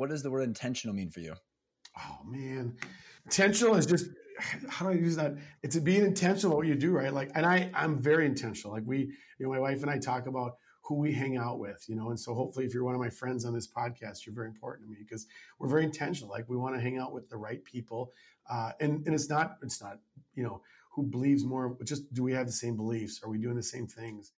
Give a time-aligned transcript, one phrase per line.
[0.00, 1.34] what does the word intentional mean for you?
[1.98, 2.74] Oh man,
[3.26, 4.06] intentional is just
[4.70, 5.34] how do I use that?
[5.62, 7.12] It's being intentional what you do, right?
[7.12, 8.72] Like, and I I'm very intentional.
[8.72, 8.98] Like we,
[9.38, 10.52] you know, my wife and I talk about
[10.84, 13.10] who we hang out with, you know, and so hopefully if you're one of my
[13.10, 15.26] friends on this podcast, you're very important to me because
[15.58, 16.30] we're very intentional.
[16.30, 18.12] Like we want to hang out with the right people,
[18.50, 19.98] uh, and and it's not it's not
[20.34, 20.62] you know
[20.94, 21.76] who believes more.
[21.84, 23.20] Just do we have the same beliefs?
[23.22, 24.32] Are we doing the same things?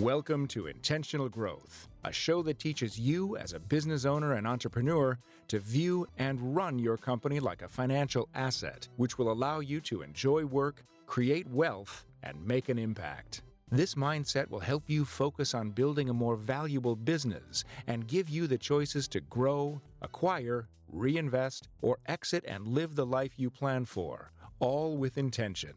[0.00, 5.18] Welcome to Intentional Growth, a show that teaches you as a business owner and entrepreneur
[5.48, 10.00] to view and run your company like a financial asset, which will allow you to
[10.00, 13.42] enjoy work, create wealth, and make an impact.
[13.70, 18.46] This mindset will help you focus on building a more valuable business and give you
[18.46, 24.32] the choices to grow, acquire, reinvest, or exit and live the life you plan for,
[24.58, 25.74] all with intention.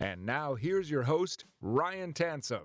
[0.00, 2.64] And now here's your host, Ryan Tansom.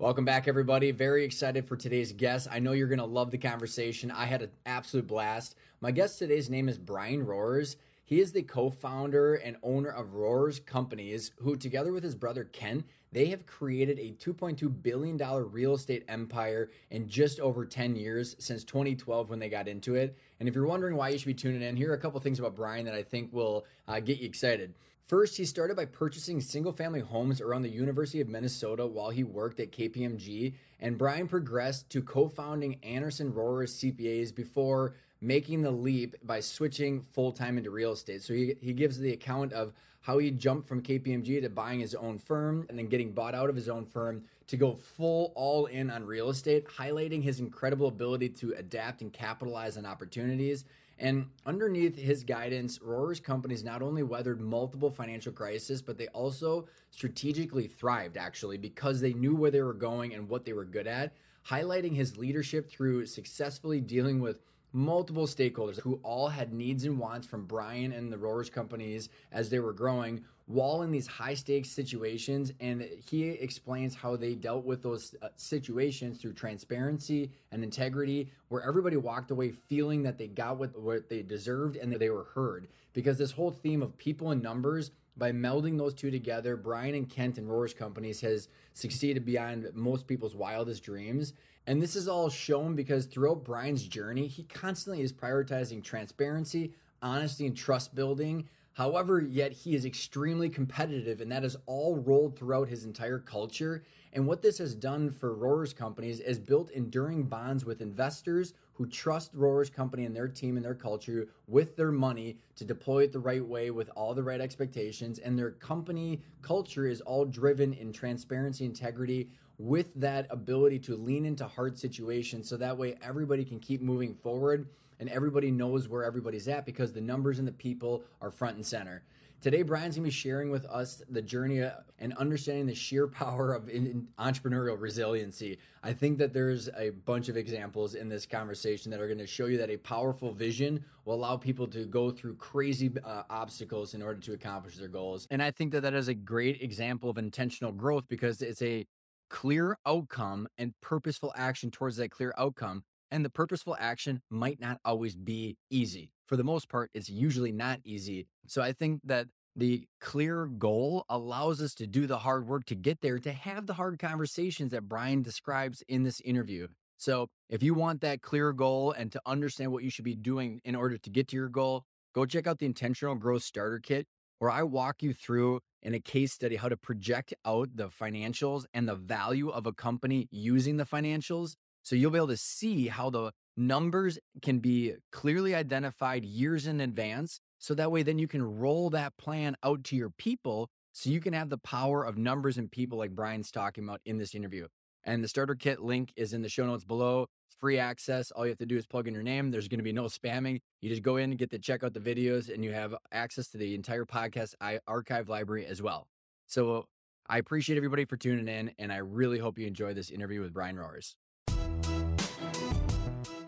[0.00, 0.92] Welcome back, everybody.
[0.92, 2.46] Very excited for today's guest.
[2.52, 4.12] I know you're going to love the conversation.
[4.12, 5.56] I had an absolute blast.
[5.80, 7.78] My guest today's name is Brian Roers.
[8.04, 12.44] He is the co founder and owner of Roers Companies, who, together with his brother
[12.44, 15.18] Kent, they have created a $2.2 billion
[15.50, 20.16] real estate empire in just over 10 years since 2012 when they got into it.
[20.38, 22.38] And if you're wondering why you should be tuning in, here are a couple things
[22.38, 24.74] about Brian that I think will uh, get you excited.
[25.08, 29.24] First, he started by purchasing single family homes around the University of Minnesota while he
[29.24, 30.52] worked at KPMG.
[30.80, 37.00] And Brian progressed to co founding Anderson Roers CPAs before making the leap by switching
[37.00, 38.22] full time into real estate.
[38.22, 41.94] So he, he gives the account of how he jumped from KPMG to buying his
[41.94, 45.66] own firm and then getting bought out of his own firm to go full all
[45.66, 50.66] in on real estate, highlighting his incredible ability to adapt and capitalize on opportunities
[50.98, 56.66] and underneath his guidance, Roers companies not only weathered multiple financial crises, but they also
[56.90, 60.86] strategically thrived actually because they knew where they were going and what they were good
[60.86, 61.14] at,
[61.46, 64.40] highlighting his leadership through successfully dealing with
[64.72, 69.48] multiple stakeholders who all had needs and wants from Brian and the Roers companies as
[69.48, 72.52] they were growing while in these high stakes situations.
[72.60, 78.62] And he explains how they dealt with those uh, situations through transparency and integrity, where
[78.62, 82.26] everybody walked away feeling that they got what, what they deserved and that they were
[82.34, 82.68] heard.
[82.94, 87.08] Because this whole theme of people and numbers by melding those two together, Brian and
[87.08, 91.34] Kent and Roers Companies has succeeded beyond most people's wildest dreams.
[91.66, 97.46] And this is all shown because throughout Brian's journey, he constantly is prioritizing transparency, honesty,
[97.46, 98.48] and trust building.
[98.72, 103.82] However, yet he is extremely competitive, and that is all rolled throughout his entire culture.
[104.12, 108.86] And what this has done for Roers companies is built enduring bonds with investors who
[108.86, 113.12] trust Roers company and their team and their culture with their money to deploy it
[113.12, 115.18] the right way with all the right expectations.
[115.18, 121.26] And their company culture is all driven in transparency, integrity, with that ability to lean
[121.26, 124.68] into hard situations so that way everybody can keep moving forward
[125.00, 128.64] and everybody knows where everybody's at because the numbers and the people are front and
[128.64, 129.02] center.
[129.40, 131.62] Today, Brian's gonna be sharing with us the journey
[132.00, 135.58] and understanding the sheer power of entrepreneurial resiliency.
[135.84, 139.46] I think that there's a bunch of examples in this conversation that are gonna show
[139.46, 144.02] you that a powerful vision will allow people to go through crazy uh, obstacles in
[144.02, 145.28] order to accomplish their goals.
[145.30, 148.86] And I think that that is a great example of intentional growth because it's a
[149.30, 152.82] clear outcome and purposeful action towards that clear outcome.
[153.12, 156.10] And the purposeful action might not always be easy.
[156.28, 158.26] For the most part, it's usually not easy.
[158.46, 159.26] So I think that
[159.56, 163.66] the clear goal allows us to do the hard work to get there, to have
[163.66, 166.68] the hard conversations that Brian describes in this interview.
[166.98, 170.60] So if you want that clear goal and to understand what you should be doing
[170.64, 171.84] in order to get to your goal,
[172.14, 174.06] go check out the Intentional Growth Starter Kit,
[174.38, 178.64] where I walk you through in a case study how to project out the financials
[178.74, 181.54] and the value of a company using the financials.
[181.82, 186.80] So you'll be able to see how the numbers can be clearly identified years in
[186.80, 187.40] advance.
[187.58, 191.20] So that way, then you can roll that plan out to your people so you
[191.20, 194.66] can have the power of numbers and people like Brian's talking about in this interview.
[195.04, 197.26] And the starter kit link is in the show notes below.
[197.48, 198.30] It's free access.
[198.30, 199.50] All you have to do is plug in your name.
[199.50, 200.60] There's going to be no spamming.
[200.80, 203.48] You just go in and get to check out the videos, and you have access
[203.48, 204.54] to the entire podcast
[204.86, 206.06] archive library as well.
[206.46, 206.86] So
[207.28, 210.52] I appreciate everybody for tuning in, and I really hope you enjoy this interview with
[210.52, 211.16] Brian Roers.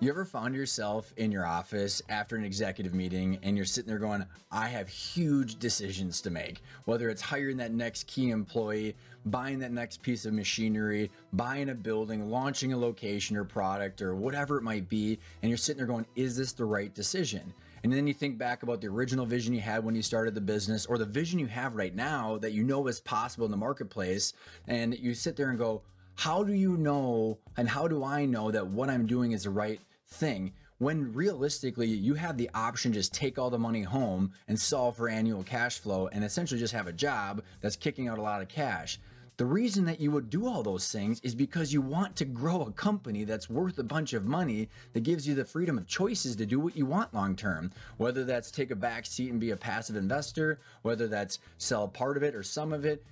[0.02, 3.98] You ever found yourself in your office after an executive meeting and you're sitting there
[3.98, 9.58] going, I have huge decisions to make, whether it's hiring that next key employee, buying
[9.58, 14.56] that next piece of machinery, buying a building, launching a location or product or whatever
[14.56, 17.52] it might be, and you're sitting there going, is this the right decision?
[17.84, 20.40] And then you think back about the original vision you had when you started the
[20.40, 23.58] business or the vision you have right now that you know is possible in the
[23.58, 24.32] marketplace,
[24.66, 25.82] and you sit there and go,
[26.14, 29.50] how do you know and how do I know that what I'm doing is the
[29.50, 29.80] right
[30.20, 30.52] thing?
[30.78, 35.08] When realistically, you have the option just take all the money home and solve for
[35.08, 38.48] annual cash flow and essentially just have a job that's kicking out a lot of
[38.48, 38.98] cash.
[39.36, 42.62] The reason that you would do all those things is because you want to grow
[42.62, 46.36] a company that's worth a bunch of money that gives you the freedom of choices
[46.36, 47.72] to do what you want long term.
[47.96, 52.18] Whether that's take a back seat and be a passive investor, whether that's sell part
[52.18, 53.02] of it or some of it,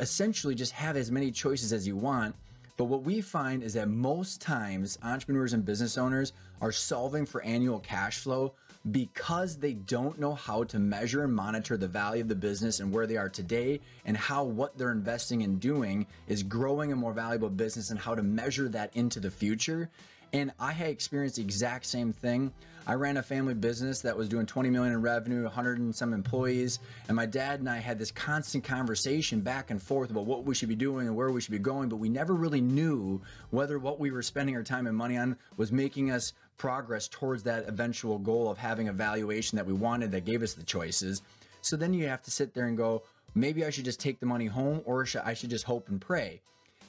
[0.00, 2.34] essentially just have as many choices as you want.
[2.76, 7.42] But what we find is that most times entrepreneurs and business owners are solving for
[7.42, 8.52] annual cash flow
[8.90, 12.92] because they don't know how to measure and monitor the value of the business and
[12.92, 17.12] where they are today and how what they're investing in doing is growing a more
[17.12, 19.90] valuable business and how to measure that into the future.
[20.32, 22.52] And I had experienced the exact same thing.
[22.88, 26.12] I ran a family business that was doing 20 million in revenue, 100 and some
[26.12, 26.78] employees,
[27.08, 30.54] and my dad and I had this constant conversation back and forth about what we
[30.54, 33.20] should be doing and where we should be going, but we never really knew
[33.50, 37.42] whether what we were spending our time and money on was making us progress towards
[37.42, 41.22] that eventual goal of having a valuation that we wanted that gave us the choices.
[41.62, 43.02] So then you have to sit there and go,
[43.34, 46.40] maybe I should just take the money home or I should just hope and pray.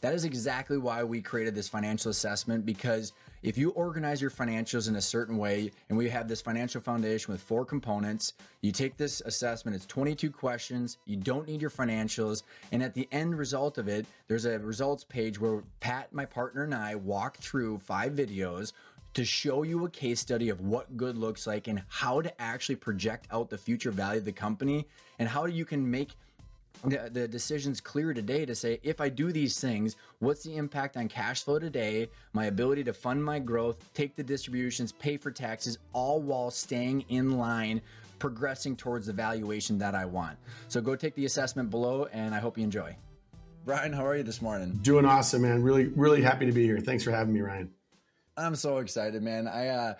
[0.01, 3.13] That is exactly why we created this financial assessment because
[3.43, 7.31] if you organize your financials in a certain way, and we have this financial foundation
[7.31, 12.43] with four components, you take this assessment, it's 22 questions, you don't need your financials,
[12.71, 16.63] and at the end result of it, there's a results page where Pat, my partner,
[16.63, 18.73] and I walk through five videos
[19.13, 22.75] to show you a case study of what good looks like and how to actually
[22.75, 24.85] project out the future value of the company
[25.19, 26.09] and how you can make
[26.83, 30.97] the, the decisions clear today to say if I do these things, what's the impact
[30.97, 35.31] on cash flow today, my ability to fund my growth, take the distributions, pay for
[35.31, 37.81] taxes, all while staying in line,
[38.19, 40.37] progressing towards the valuation that I want.
[40.67, 42.95] So go take the assessment below, and I hope you enjoy.
[43.65, 44.79] Brian, how are you this morning?
[44.81, 45.61] Doing awesome, man.
[45.61, 46.79] Really, really happy to be here.
[46.79, 47.69] Thanks for having me, Ryan.
[48.37, 49.47] I'm so excited, man.
[49.47, 49.93] I uh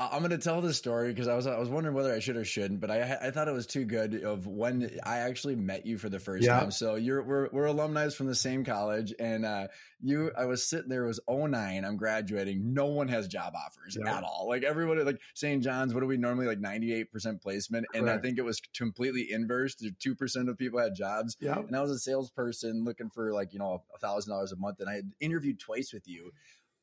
[0.00, 2.36] I'm going to tell this story because I was I was wondering whether I should
[2.36, 5.84] or shouldn't, but I I thought it was too good of when I actually met
[5.84, 6.58] you for the first yeah.
[6.58, 6.70] time.
[6.70, 9.68] So you're we're we're alumni from the same college, and uh,
[10.00, 11.04] you I was sitting there.
[11.04, 11.84] It was 09.
[11.84, 12.72] I'm graduating.
[12.72, 14.16] No one has job offers yeah.
[14.16, 14.46] at all.
[14.48, 15.62] Like everybody, like St.
[15.62, 15.92] John's.
[15.92, 17.86] What are we normally like 98 percent placement?
[17.92, 18.00] Correct.
[18.00, 19.76] And I think it was completely inverse.
[19.98, 21.36] Two percent of people had jobs.
[21.40, 21.58] Yeah.
[21.58, 24.80] And I was a salesperson looking for like you know a thousand dollars a month,
[24.80, 26.32] and I had interviewed twice with you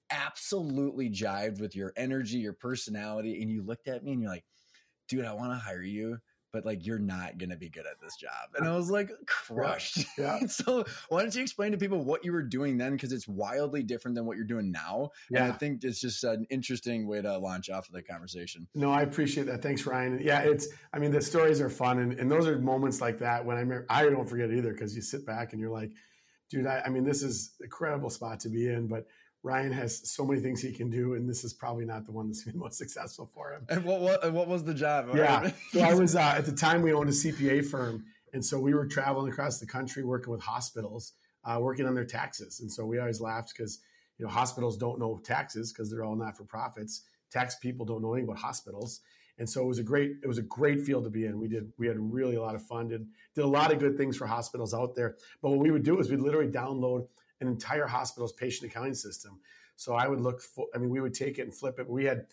[0.09, 3.41] absolutely jived with your energy, your personality.
[3.41, 4.45] And you looked at me and you're like,
[5.07, 6.17] dude, I want to hire you,
[6.53, 8.31] but like you're not going to be good at this job.
[8.55, 10.05] And I was like, crushed.
[10.17, 10.39] Yeah.
[10.41, 10.47] yeah.
[10.47, 12.93] so why don't you explain to people what you were doing then?
[12.93, 15.09] Because it's wildly different than what you're doing now.
[15.29, 15.43] Yeah.
[15.43, 18.67] And I think it's just an interesting way to launch off of the conversation.
[18.75, 19.61] No, I appreciate that.
[19.61, 20.19] Thanks, Ryan.
[20.21, 21.99] Yeah, it's, I mean, the stories are fun.
[21.99, 24.95] And, and those are moments like that when I remember, I don't forget either because
[24.95, 25.91] you sit back and you're like,
[26.49, 28.87] dude, I, I mean, this is incredible spot to be in.
[28.87, 29.05] But
[29.47, 32.27] Ryan has so many things he can do, and this is probably not the one
[32.27, 33.65] that's been most successful for him.
[33.69, 35.09] And what what, what was the job?
[35.15, 38.59] Yeah, so I was uh, at the time we owned a CPA firm, and so
[38.59, 41.13] we were traveling across the country working with hospitals,
[41.45, 42.59] uh, working on their taxes.
[42.59, 43.79] And so we always laughed because
[44.17, 47.03] you know hospitals don't know taxes because they're all not for profits.
[47.31, 48.99] Tax people don't know anything about hospitals,
[49.39, 51.39] and so it was a great it was a great field to be in.
[51.39, 52.89] We did we had really a lot of fun.
[52.89, 55.15] Did did a lot of good things for hospitals out there.
[55.41, 57.07] But what we would do is we'd literally download
[57.41, 59.39] an entire hospital's patient accounting system.
[59.75, 61.87] So I would look for, I mean, we would take it and flip it.
[61.87, 62.27] We had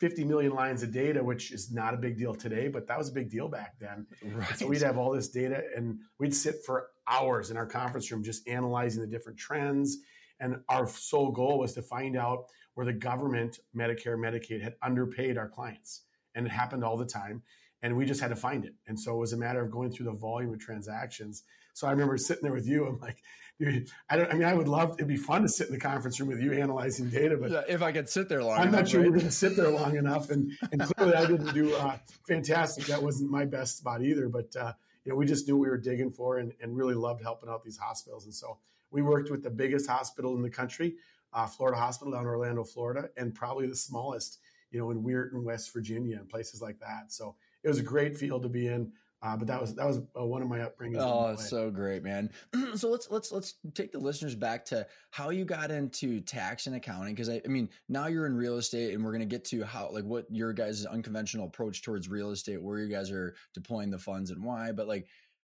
[0.00, 3.08] 50 million lines of data, which is not a big deal today, but that was
[3.08, 4.06] a big deal back then.
[4.22, 4.58] Right.
[4.58, 8.22] So we'd have all this data and we'd sit for hours in our conference room
[8.22, 9.98] just analyzing the different trends.
[10.40, 15.38] And our sole goal was to find out where the government, Medicare, Medicaid had underpaid
[15.38, 16.02] our clients.
[16.34, 17.42] And it happened all the time.
[17.84, 18.74] And we just had to find it.
[18.86, 21.42] And so it was a matter of going through the volume of transactions.
[21.74, 22.86] So I remember sitting there with you.
[22.86, 23.18] I'm like,
[23.60, 24.30] dude, I don't.
[24.30, 24.94] I mean, I would love.
[24.94, 27.62] It'd be fun to sit in the conference room with you analyzing data, but yeah,
[27.68, 29.10] if I could sit there long, I'm enough, not sure right?
[29.10, 30.30] we're going to sit there long enough.
[30.30, 32.86] And and clearly, I didn't do uh, fantastic.
[32.86, 34.28] That wasn't my best spot either.
[34.28, 34.72] But uh,
[35.04, 37.62] you know, we just knew we were digging for and, and really loved helping out
[37.62, 38.24] these hospitals.
[38.24, 38.58] And so
[38.90, 40.94] we worked with the biggest hospital in the country,
[41.32, 44.38] uh, Florida Hospital down in Orlando, Florida, and probably the smallest,
[44.70, 47.12] you know, in Weirton, West Virginia, and places like that.
[47.12, 48.92] So it was a great field to be in.
[49.24, 50.98] Uh, but that was that was uh, one of my upbringings.
[50.98, 52.30] Oh, it's so great, man.
[52.74, 56.76] so let's let's let's take the listeners back to how you got into tax and
[56.76, 59.64] accounting because I, I, mean now you're in real estate and we're gonna get to
[59.64, 63.90] how like what your guys' unconventional approach towards real estate, where you guys are deploying
[63.90, 64.72] the funds and why.
[64.72, 65.06] But like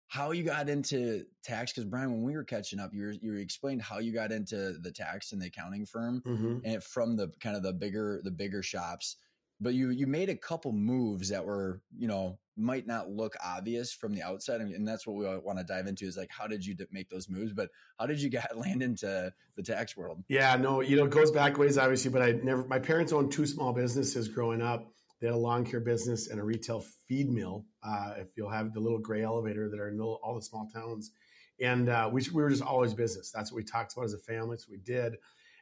[0.08, 3.34] how you got into tax because Brian, when we were catching up, you were, you
[3.34, 6.60] explained how you got into the tax and the accounting firm mm-hmm.
[6.64, 9.18] and from the kind of the bigger the bigger shops
[9.60, 13.94] but you you made a couple moves that were you know might not look obvious
[13.94, 14.62] from the outside.
[14.62, 17.30] And that's what we want to dive into is like, how did you make those
[17.30, 17.54] moves?
[17.54, 17.70] But
[18.00, 20.24] how did you get land into the tax world?
[20.30, 23.32] Yeah, no, you know, it goes back ways, obviously, but I never, my parents owned
[23.32, 24.92] two small businesses growing up.
[25.20, 27.66] They had a lawn care business and a retail feed mill.
[27.84, 31.12] Uh, if you'll have the little gray elevator that are in all the small towns.
[31.62, 33.32] And uh, we, we were just always business.
[33.32, 34.58] That's what we talked about as a family.
[34.58, 35.16] So we did.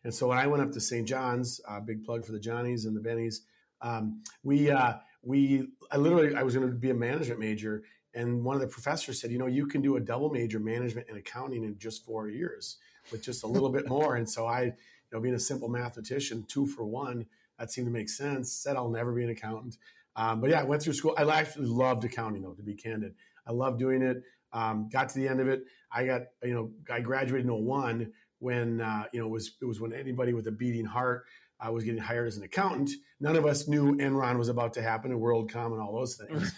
[0.03, 1.07] And so when I went up to St.
[1.07, 3.35] John's, uh, big plug for the Johnnies and the Bennies,
[3.83, 7.83] um, we uh, we I literally I was going to be a management major,
[8.15, 11.07] and one of the professors said, you know, you can do a double major, management
[11.09, 12.77] and accounting, in just four years
[13.11, 14.15] with just a little bit more.
[14.15, 14.73] And so I, you
[15.11, 17.25] know, being a simple mathematician, two for one,
[17.59, 18.51] that seemed to make sense.
[18.51, 19.77] Said I'll never be an accountant,
[20.15, 21.13] um, but yeah, I went through school.
[21.17, 23.13] I actually loved accounting, though, to be candid.
[23.45, 24.23] I loved doing it.
[24.53, 25.63] Um, got to the end of it.
[25.91, 29.65] I got, you know, I graduated in 01 when, uh, you know, it was, it
[29.65, 31.25] was when anybody with a beating heart
[31.63, 32.91] I was getting hired as an accountant.
[33.21, 36.51] None of us knew Enron was about to happen and WorldCom and all those things.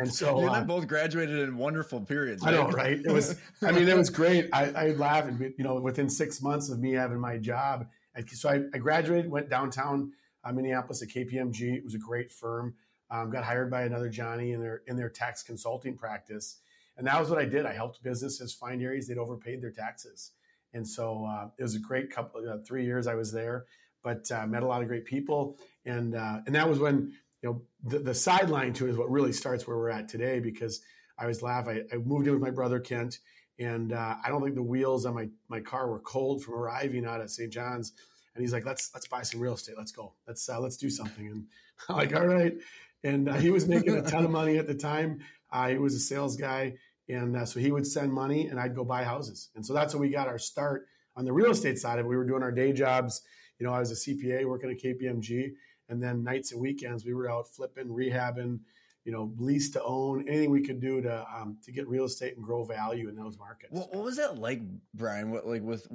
[0.00, 2.42] And so you uh, both graduated in wonderful periods.
[2.42, 2.54] Right?
[2.54, 2.98] I know, right?
[2.98, 4.48] It was, I mean, it was great.
[4.52, 7.86] I, I laugh and, you know, within six months of me having my job.
[8.16, 10.10] And so I, I graduated, went downtown
[10.42, 11.76] uh, Minneapolis at KPMG.
[11.76, 12.74] It was a great firm.
[13.12, 16.58] Um, got hired by another Johnny in their, in their tax consulting practice.
[16.96, 17.66] And that was what I did.
[17.66, 20.32] I helped businesses find areas they'd overpaid their taxes.
[20.74, 23.66] And so uh, it was a great couple, uh, three years I was there
[24.02, 27.48] but uh, met a lot of great people, and uh, and that was when you
[27.48, 30.80] know the, the sideline to it is what really starts where we're at today because
[31.18, 31.68] I was laugh.
[31.68, 33.18] I, I moved in with my brother Kent,
[33.58, 37.06] and uh, I don't think the wheels on my my car were cold from arriving
[37.06, 37.52] out at St.
[37.52, 37.92] John's.
[38.34, 39.74] And he's like, "Let's let's buy some real estate.
[39.76, 40.14] Let's go.
[40.26, 41.46] Let's uh, let's do something." And
[41.88, 42.56] I'm like, "All right."
[43.02, 45.20] And uh, he was making a ton of money at the time.
[45.50, 46.74] Uh, he was a sales guy,
[47.08, 49.48] and so he would send money, and I'd go buy houses.
[49.56, 52.08] And so that's when we got our start on the real estate side of it.
[52.08, 53.22] We were doing our day jobs
[53.60, 55.52] you know, I was a CPA working at KPMG,
[55.88, 58.58] and then nights and weekends we were out flipping, rehabbing,
[59.04, 62.36] you know, lease to own, anything we could do to um, to get real estate
[62.36, 63.72] and grow value in those markets.
[63.72, 64.62] What, what was that like,
[64.94, 65.30] Brian?
[65.30, 65.86] What like with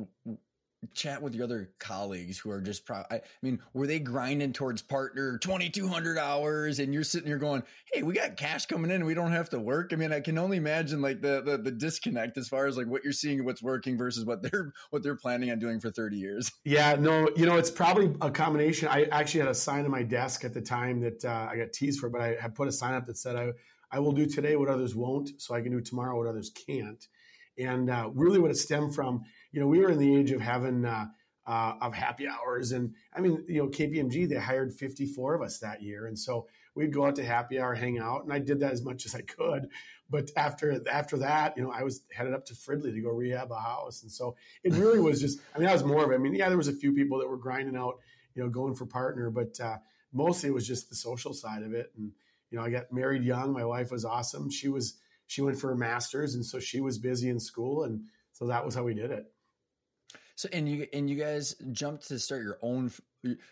[0.93, 4.81] chat with your other colleagues who are just pro- I mean, were they grinding towards
[4.81, 9.13] partner 2200 hours and you're sitting here going, "Hey, we got cash coming in, we
[9.13, 12.37] don't have to work." I mean, I can only imagine like the, the the disconnect
[12.37, 15.51] as far as like what you're seeing what's working versus what they're what they're planning
[15.51, 16.51] on doing for 30 years.
[16.63, 18.87] Yeah, no, you know, it's probably a combination.
[18.87, 21.73] I actually had a sign on my desk at the time that uh, I got
[21.73, 23.51] teased for, but I had put a sign up that said I
[23.91, 27.07] I will do today what others won't, so I can do tomorrow what others can't.
[27.57, 29.23] And uh, really, what it stemmed from
[29.55, 31.05] you know, we were in the age of having uh,
[31.47, 35.59] uh, of happy hours, and I mean, you know, KPMG they hired 54 of us
[35.59, 38.59] that year, and so we'd go out to happy hour, hang out, and I did
[38.59, 39.69] that as much as I could.
[40.09, 43.49] But after after that, you know, I was headed up to Fridley to go rehab
[43.49, 45.39] a house, and so it really was just.
[45.55, 46.15] I mean, that was more of it.
[46.15, 47.99] I mean, yeah, there was a few people that were grinding out,
[48.35, 49.77] you know, going for partner, but uh,
[50.11, 51.93] mostly it was just the social side of it.
[51.95, 52.11] And
[52.51, 53.53] you know, I got married young.
[53.53, 54.49] My wife was awesome.
[54.49, 54.95] She was
[55.27, 58.01] she went for a master's, and so she was busy in school, and
[58.33, 59.31] so that was how we did it.
[60.35, 62.91] So and you and you guys jumped to start your own.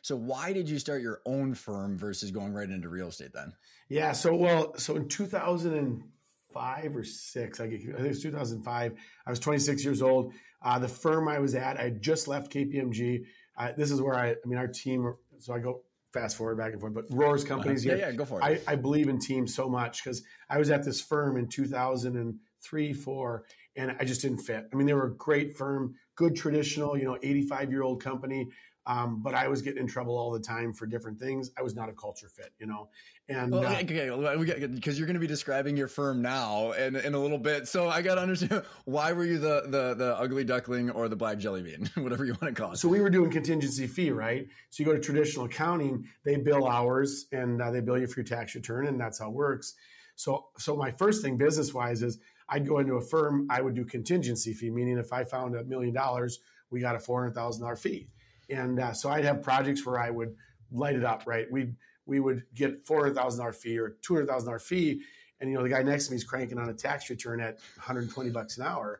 [0.02, 3.54] So why did you start your own firm versus going right into real estate then?
[3.90, 4.12] Yeah.
[4.12, 8.94] So well, so in 2005 or six, I think it was 2005.
[9.26, 10.34] I was 26 years old.
[10.62, 13.26] Uh, the firm I was at, I just left KPMG.
[13.58, 15.14] Uh, this is where I, I mean, our team.
[15.40, 17.96] So I go fast forward back and forth, but Roers companies uh-huh.
[17.96, 18.62] Yeah, yeah, go for it.
[18.68, 22.94] I, I believe in teams so much because I was at this firm in 2003,
[22.94, 24.68] four, and I just didn't fit.
[24.72, 28.50] I mean, they were a great firm good traditional, you know, 85 year old company.
[28.86, 31.52] Um, but I was getting in trouble all the time for different things.
[31.58, 32.90] I was not a culture fit, you know.
[33.30, 37.14] And well, uh, okay, because you're going to be describing your firm now in, in
[37.14, 40.44] a little bit, so I got to understand why were you the, the the ugly
[40.44, 42.78] duckling or the black jelly bean, whatever you want to call it.
[42.78, 44.46] So we were doing contingency fee, right?
[44.70, 48.20] So you go to traditional accounting, they bill hours and uh, they bill you for
[48.20, 49.76] your tax return, and that's how it works.
[50.16, 52.20] So so my first thing business wise is
[52.54, 55.64] I'd go into a firm, I would do contingency fee, meaning if I found a
[55.64, 58.08] million dollars, we got a $400,000 fee.
[58.48, 60.36] And uh, so I'd have projects where I would
[60.72, 61.48] light it up, right?
[61.52, 61.74] We
[62.06, 65.02] we would get $400,000 fee or $200,000 fee.
[65.40, 67.56] And, you know, the guy next to me is cranking on a tax return at
[67.78, 69.00] 120 bucks an hour.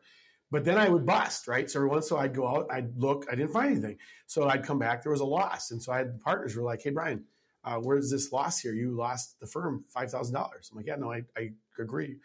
[0.50, 1.70] But then I would bust, right?
[1.70, 3.98] So every once in a while I'd go out, I'd look, I didn't find anything.
[4.26, 5.70] So I'd come back, there was a loss.
[5.70, 7.24] And so I had partners were like, hey, Brian,
[7.62, 8.72] uh, where's this loss here?
[8.72, 10.34] You lost the firm $5,000.
[10.34, 12.16] I'm like, yeah, no, I, I agree.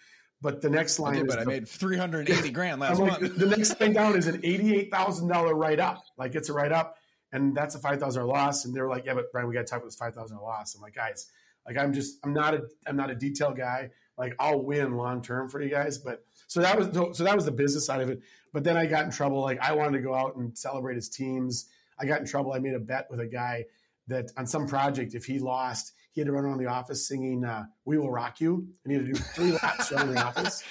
[0.42, 3.38] But the next line okay, but I made 380 grand last like, month.
[3.38, 6.04] the next thing down is an $88,000 write up.
[6.18, 6.98] Like it's a write up
[7.32, 8.66] and that's a $5,000 loss.
[8.66, 10.76] And they're like, yeah, but Brian, we got to talk about this $5,000 loss.
[10.76, 11.28] I'm like, guys,
[11.66, 13.90] like I'm just, I'm not a, I'm not a detail guy.
[14.18, 15.98] Like I'll win long term for you guys.
[15.98, 18.22] But so that was, so that was the business side of it.
[18.54, 19.42] But then I got in trouble.
[19.42, 21.70] Like I wanted to go out and celebrate his teams.
[22.00, 22.54] I got in trouble.
[22.54, 23.66] I made a bet with a guy
[24.08, 27.46] that on some project, if he lost, he had to run around the office singing
[27.46, 30.64] uh, "We Will Rock You," and he had to do three laps around the office,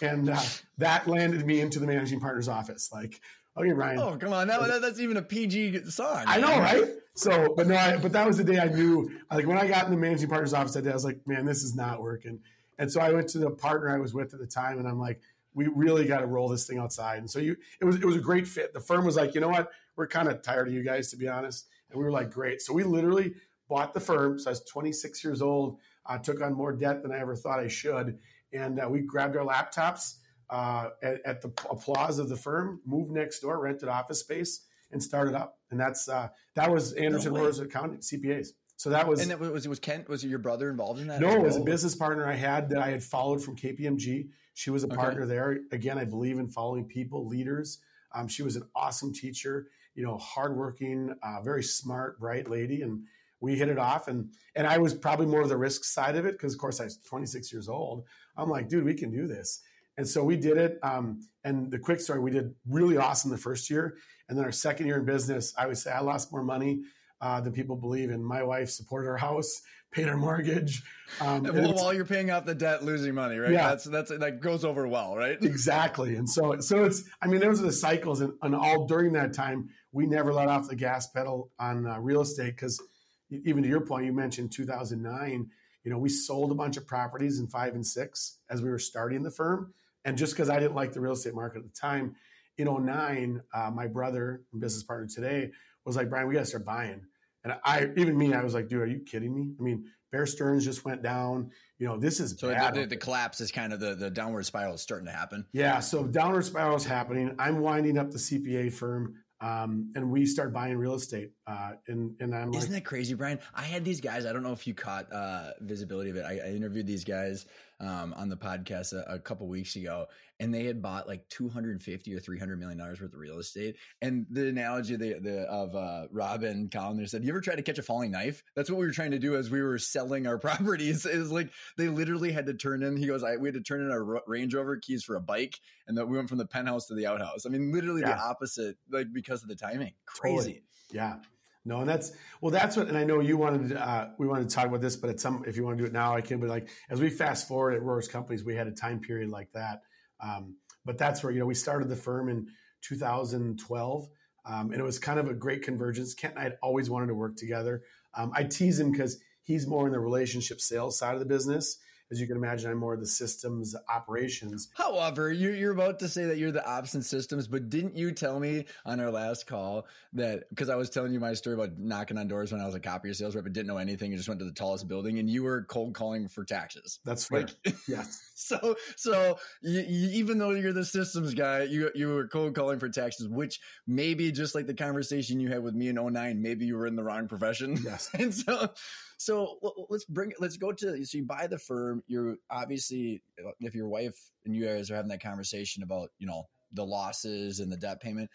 [0.00, 0.40] and uh,
[0.78, 2.90] that landed me into the managing partner's office.
[2.92, 3.20] Like,
[3.56, 3.98] okay, Ryan.
[3.98, 6.24] Oh, come on, that, that, that's even a PG song.
[6.26, 6.84] I know, right?
[7.14, 9.10] So, but no, I, but that was the day I knew.
[9.30, 11.46] Like when I got in the managing partner's office that day, I was like, man,
[11.46, 12.40] this is not working.
[12.78, 14.98] And so I went to the partner I was with at the time, and I'm
[14.98, 15.20] like,
[15.54, 17.18] we really got to roll this thing outside.
[17.18, 18.74] And so you, it was it was a great fit.
[18.74, 21.16] The firm was like, you know what, we're kind of tired of you guys, to
[21.16, 21.66] be honest.
[21.90, 22.60] And we were like, great.
[22.60, 23.34] So we literally
[23.68, 24.38] bought the firm.
[24.38, 25.78] So I was 26 years old.
[26.06, 28.18] I took on more debt than I ever thought I should,
[28.52, 30.18] and uh, we grabbed our laptops
[30.50, 35.02] uh, at, at, the applause of the firm, moved next door, rented office space, and
[35.02, 35.58] started up.
[35.70, 38.50] And that's uh, that was Anderson no Roers Accounting CPAs.
[38.76, 41.08] So that was and it was it was Kent was it your brother involved in
[41.08, 41.20] that?
[41.20, 44.28] No, it was a business partner I had that I had followed from KPMG.
[44.54, 44.96] She was a okay.
[44.96, 45.58] partner there.
[45.72, 47.78] Again, I believe in following people, leaders.
[48.14, 53.02] Um, she was an awesome teacher, you know, hardworking, uh, very smart, bright lady, and
[53.40, 54.08] we hit it off.
[54.08, 56.80] And and I was probably more of the risk side of it because, of course,
[56.80, 58.04] I was 26 years old.
[58.36, 59.62] I'm like, dude, we can do this.
[59.98, 60.78] And so we did it.
[60.82, 63.96] Um, and the quick story, we did really awesome the first year.
[64.28, 66.82] And then our second year in business, I would say I lost more money
[67.20, 68.10] uh, than people believe.
[68.10, 69.62] And my wife supported our house,
[69.92, 70.82] paid our mortgage.
[71.20, 73.52] Um, well, while you're paying off the debt, losing money, right?
[73.52, 75.38] Yeah, that's that's that goes over well, right?
[75.42, 76.16] exactly.
[76.16, 77.04] And so, so it's.
[77.22, 80.48] I mean, those are the cycles, and, and all during that time, we never let
[80.48, 82.82] off the gas pedal on uh, real estate because,
[83.30, 85.50] even to your point, you mentioned 2009.
[85.84, 88.78] You know, we sold a bunch of properties in five and six as we were
[88.78, 89.72] starting the firm,
[90.04, 92.16] and just because I didn't like the real estate market at the time,
[92.58, 95.50] in 09, uh, my brother and business partner today
[95.84, 97.02] was like, Brian, we got to start buying.
[97.44, 99.52] And I, even me, I was like, dude, are you kidding me?
[99.58, 101.50] I mean, Bear Stearns just went down.
[101.78, 104.74] You know, this is so the, the, collapse is kind of the, the downward spiral
[104.74, 105.46] is starting to happen.
[105.52, 105.80] Yeah.
[105.80, 107.34] So downward spiral is happening.
[107.38, 109.14] I'm winding up the CPA firm.
[109.40, 111.32] Um, and we start buying real estate.
[111.46, 113.38] Uh, and, and I'm Isn't like, that crazy, Brian?
[113.54, 114.24] I had these guys.
[114.24, 116.24] I don't know if you caught uh, visibility of it.
[116.24, 117.46] I, I interviewed these guys
[117.80, 120.06] um, on the podcast a, a couple weeks ago,
[120.40, 123.76] and they had bought like 250 or 300 million dollars worth of real estate.
[124.00, 127.78] And the analogy the, the, of uh, Robin Collins said, "You ever try to catch
[127.78, 130.38] a falling knife?" That's what we were trying to do as we were selling our
[130.46, 131.04] properties.
[131.06, 132.96] Is like they literally had to turn in.
[132.96, 135.60] He goes, "I we had to turn in our Range Rover keys for a bike,
[135.86, 137.46] and that we went from the penthouse to the outhouse.
[137.46, 138.14] I mean, literally yeah.
[138.14, 139.92] the opposite, like because of the timing.
[140.06, 140.36] Crazy.
[140.36, 140.62] Totally.
[140.92, 141.16] Yeah."
[141.66, 142.52] No, and that's well.
[142.52, 143.76] That's what, and I know you wanted.
[143.76, 145.86] Uh, we wanted to talk about this, but at some, if you want to do
[145.86, 146.38] it now, I can.
[146.38, 149.52] But like as we fast forward at Roers Companies, we had a time period like
[149.52, 149.82] that
[150.20, 152.48] um, but that's where you know we started the firm in
[152.82, 154.08] 2012,
[154.44, 156.14] um, and it was kind of a great convergence.
[156.14, 157.82] Kent and I had always wanted to work together.
[158.14, 161.78] Um, I tease him because he's more in the relationship sales side of the business,
[162.10, 164.68] as you can imagine, I'm more of the systems operations.
[164.74, 168.38] However, you're, about to say that you're the ops and systems, but didn't you tell
[168.38, 172.16] me on our last call that because I was telling you my story about knocking
[172.16, 174.28] on doors when I was a copier sales rep and didn't know anything and just
[174.28, 177.00] went to the tallest building and you were cold calling for taxes.
[177.04, 177.52] That's right.
[177.64, 178.22] Like, yes.
[178.38, 182.78] So, so you, you, even though you're the systems guy, you you were cold calling
[182.78, 186.66] for taxes, which maybe just like the conversation you had with me in 09, maybe
[186.66, 187.78] you were in the wrong profession.
[187.82, 188.10] Yes.
[188.18, 188.70] and so
[189.18, 190.36] so let's bring it.
[190.40, 192.02] Let's go to so you buy the firm.
[192.06, 193.22] You're obviously
[193.60, 197.60] if your wife and you guys are having that conversation about you know the losses
[197.60, 198.30] and the debt payment.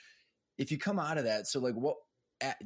[0.57, 1.95] If you come out of that, so like what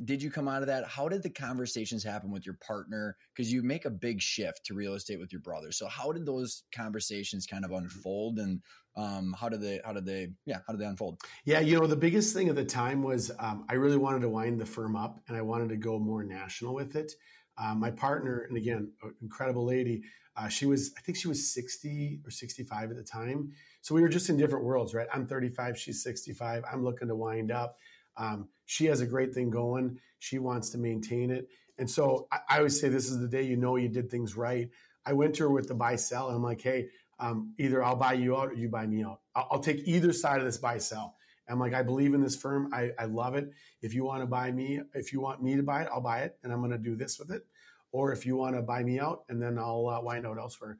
[0.04, 0.88] did you come out of that?
[0.88, 3.17] How did the conversations happen with your partner?
[3.34, 5.71] Because you make a big shift to real estate with your brother.
[5.71, 8.62] So how did those conversations kind of unfold, and
[8.95, 9.82] um, how did they?
[9.84, 10.30] How did they?
[10.45, 11.19] Yeah, how did they unfold?
[11.43, 14.30] Yeah, you know, the biggest thing at the time was um, I really wanted to
[14.30, 17.12] wind the firm up, and I wanted to go more national with it.
[17.58, 18.91] Uh, my partner, and again,
[19.22, 20.04] incredible lady,
[20.38, 23.52] uh, she was, I think she was 60 or 65 at the time.
[23.82, 25.08] So we were just in different worlds, right?
[25.13, 26.63] I'm 35, she's 65.
[26.70, 27.78] I'm looking to wind up.
[28.18, 30.00] Um, she has a great thing going.
[30.20, 31.48] She wants to maintain it.
[31.78, 34.36] And so I, I, always say this is the day you know you did things
[34.36, 34.70] right.
[35.06, 36.88] I went to her with the buy sell, and I'm like, hey,
[37.20, 39.20] um, either I'll buy you out or you buy me out.
[39.36, 41.15] I'll, I'll take either side of this buy sell.
[41.50, 42.74] I'm like, I believe in this firm.
[42.74, 43.52] I, I love it.
[43.82, 46.22] If you want to buy me, if you want me to buy it, I'll buy
[46.22, 47.46] it, and I'm going to do this with it.
[47.92, 50.78] Or if you want to buy me out, and then I'll uh, wind out elsewhere.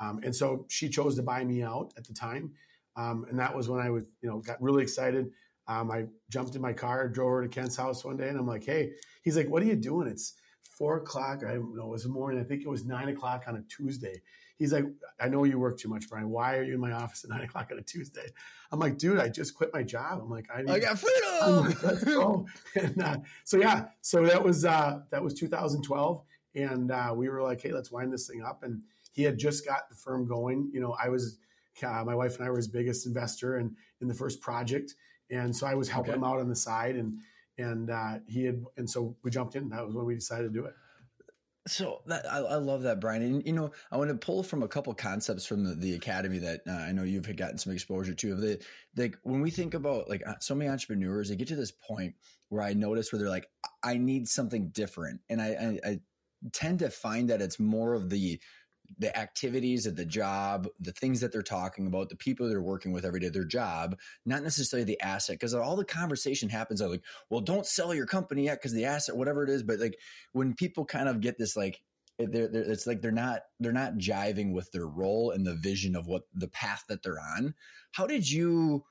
[0.00, 2.52] Um, and so she chose to buy me out at the time,
[2.96, 5.30] um, and that was when I was, you know, got really excited.
[5.66, 8.46] Um, I jumped in my car, drove over to Kent's house one day, and I'm
[8.46, 10.34] like, "Hey," he's like, "What are you doing?" It's
[10.78, 11.42] four o'clock.
[11.44, 11.86] I don't know.
[11.86, 12.40] It was the morning.
[12.40, 14.22] I think it was nine o'clock on a Tuesday.
[14.58, 14.84] He's like,
[15.20, 16.30] I know you work too much, Brian.
[16.30, 18.26] Why are you in my office at nine o'clock on a Tuesday?
[18.72, 20.20] I'm like, dude, I just quit my job.
[20.20, 21.76] I'm like, I, need, I got freedom.
[21.82, 22.44] Like,
[22.82, 26.22] and uh, so yeah, so that was uh, that was 2012,
[26.56, 28.64] and uh, we were like, hey, let's wind this thing up.
[28.64, 30.70] And he had just got the firm going.
[30.72, 31.38] You know, I was
[31.82, 34.94] uh, my wife and I were his biggest investor in in the first project,
[35.30, 36.18] and so I was helping okay.
[36.18, 37.18] him out on the side and
[37.58, 39.68] and uh, he had, and so we jumped in.
[39.68, 40.74] That was when we decided to do it.
[41.68, 43.22] So that I, I, love that, Brian.
[43.22, 46.38] And you know, I want to pull from a couple concepts from the, the academy
[46.38, 48.32] that uh, I know you've gotten some exposure to.
[48.32, 48.60] Of the
[48.96, 52.14] like when we think about like uh, so many entrepreneurs, they get to this point
[52.48, 53.48] where I notice where they're like,
[53.82, 56.00] I need something different, and I, I, I
[56.52, 58.40] tend to find that it's more of the
[58.98, 62.92] the activities of the job, the things that they're talking about, the people they're working
[62.92, 65.34] with every day, their job, not necessarily the asset.
[65.34, 68.86] Because all the conversation happens are like, well, don't sell your company yet because the
[68.86, 69.62] asset, whatever it is.
[69.62, 69.98] But like
[70.32, 71.80] when people kind of get this, like,
[72.18, 75.54] eh, they're, they're, it's like they're not they're not jiving with their role and the
[75.54, 77.54] vision of what the path that they're on.
[77.92, 78.84] How did you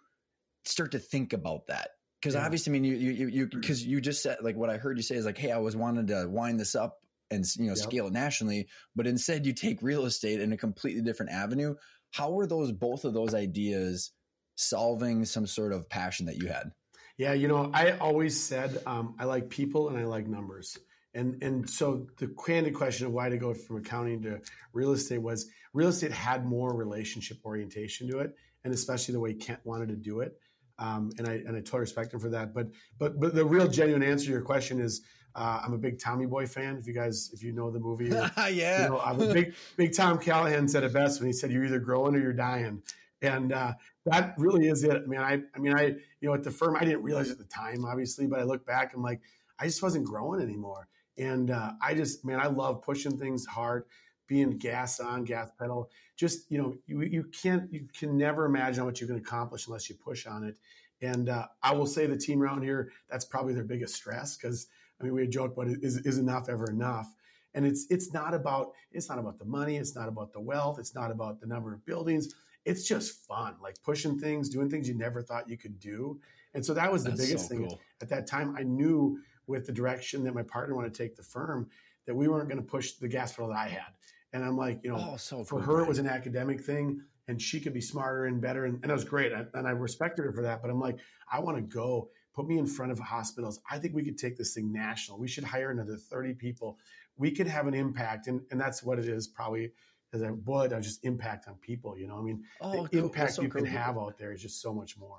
[0.66, 1.90] start to think about that?
[2.22, 2.46] Because yeah.
[2.46, 3.88] obviously, I mean, you you you because mm.
[3.88, 6.08] you just said like what I heard you say is like, hey, I was wanting
[6.08, 7.00] to wind this up
[7.32, 7.78] and you know yep.
[7.78, 11.76] scale it nationally but instead you take real estate in a completely different avenue
[12.12, 14.12] how are those both of those ideas
[14.56, 16.72] solving some sort of passion that you had
[17.18, 20.78] yeah you know i always said um, i like people and i like numbers
[21.14, 24.40] and and so the candid question of why to go from accounting to
[24.74, 29.34] real estate was real estate had more relationship orientation to it and especially the way
[29.34, 30.38] kent wanted to do it
[30.80, 32.54] um, and I and I totally respect him for that.
[32.54, 32.68] But
[33.00, 35.02] but but the real genuine answer to your question is
[35.38, 36.78] uh, I'm a big Tommy Boy fan.
[36.78, 39.54] If you guys, if you know the movie, or, yeah, you know, I'm a big,
[39.78, 42.82] big Tom Callahan said it best when he said, "You're either growing or you're dying,"
[43.22, 43.74] and uh,
[44.06, 45.04] that really is it.
[45.04, 45.84] I mean, I, I mean, I,
[46.22, 48.66] you know, at the firm, I didn't realize at the time, obviously, but I look
[48.66, 49.22] back, I'm like,
[49.60, 50.88] I just wasn't growing anymore,
[51.20, 53.86] and uh, I just, man, I love pushing things hard,
[54.26, 55.92] being gas on, gas pedal.
[56.16, 59.88] Just, you know, you you can't, you can never imagine what you can accomplish unless
[59.88, 60.58] you push on it.
[61.02, 64.66] And uh, I will say the team around here, that's probably their biggest stress because
[65.00, 67.14] I mean, we joke, but is, is enough ever enough?
[67.54, 70.80] And it's it's not about it's not about the money, it's not about the wealth,
[70.80, 72.34] it's not about the number of buildings.
[72.66, 76.20] It's just fun, like pushing things, doing things you never thought you could do.
[76.54, 77.80] And so that was the That's biggest so thing cool.
[78.02, 78.56] at that time.
[78.58, 81.70] I knew with the direction that my partner wanted to take the firm
[82.06, 83.94] that we weren't going to push the gas pedal that I had.
[84.34, 87.42] And I'm like, you know, oh, so for her, it was an academic thing and
[87.42, 88.66] she could be smarter and better.
[88.66, 89.32] And, and that was great.
[89.32, 90.62] and I respected her for that.
[90.62, 90.98] But I'm like,
[91.32, 93.60] I want to go put me in front of hospitals.
[93.70, 95.18] I think we could take this thing national.
[95.18, 96.78] We should hire another 30 people.
[97.18, 98.28] We could have an impact.
[98.28, 99.72] And, and that's what it is probably
[100.14, 103.06] as I would, I just impact on people, you know, I mean, oh, the cool.
[103.06, 103.64] impact so you cool.
[103.64, 105.18] can have out there is just so much more.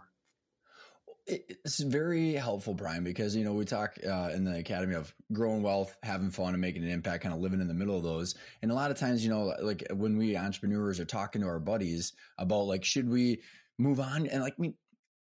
[1.26, 5.62] It's very helpful, Brian, because you know we talk uh, in the academy of growing
[5.62, 8.34] wealth, having fun, and making an impact, kind of living in the middle of those.
[8.62, 11.58] And a lot of times, you know, like when we entrepreneurs are talking to our
[11.58, 13.42] buddies about like, should we
[13.78, 14.26] move on?
[14.26, 14.74] And like, I mean,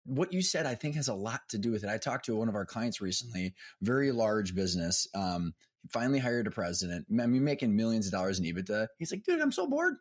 [0.05, 1.89] what you said, I think, has a lot to do with it.
[1.89, 5.07] I talked to one of our clients recently, very large business.
[5.13, 5.53] Um,
[5.89, 7.05] finally hired a president.
[7.09, 8.87] I mean, making millions of dollars in EBITDA.
[8.99, 9.95] He's like, dude, I'm so bored.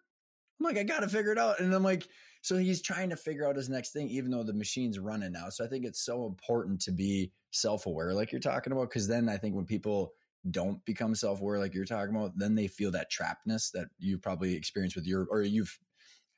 [0.58, 1.60] I'm like, I got to figure it out.
[1.60, 2.06] And I'm like,
[2.42, 5.48] so he's trying to figure out his next thing, even though the machine's running now.
[5.48, 9.08] So I think it's so important to be self aware, like you're talking about, because
[9.08, 10.12] then I think when people
[10.50, 14.18] don't become self aware, like you're talking about, then they feel that trappedness that you
[14.18, 15.78] probably experienced with your, or you've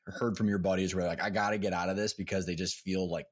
[0.07, 2.57] heard from your buddies where like, I got to get out of this because they
[2.57, 3.27] just feel like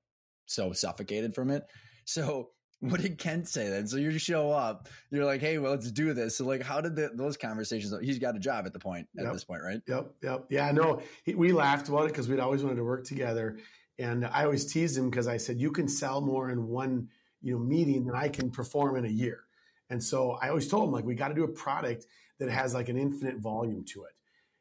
[0.47, 1.65] so suffocated from it.
[2.05, 2.51] So
[2.81, 3.87] what did Kent say then?
[3.87, 6.39] So you show up, you're like, hey, well, let's do this.
[6.39, 7.95] So like, how did the, those conversations?
[8.03, 9.33] He's got a job at the point at yep.
[9.33, 9.81] this point, right?
[9.87, 10.73] Yep, yep, yeah.
[10.73, 13.59] No, he, we laughed about it because we'd always wanted to work together,
[13.99, 17.09] and I always teased him because I said you can sell more in one
[17.43, 19.45] you know meeting than I can perform in a year.
[19.91, 22.07] And so I always told him like we got to do a product
[22.39, 24.13] that has like an infinite volume to it.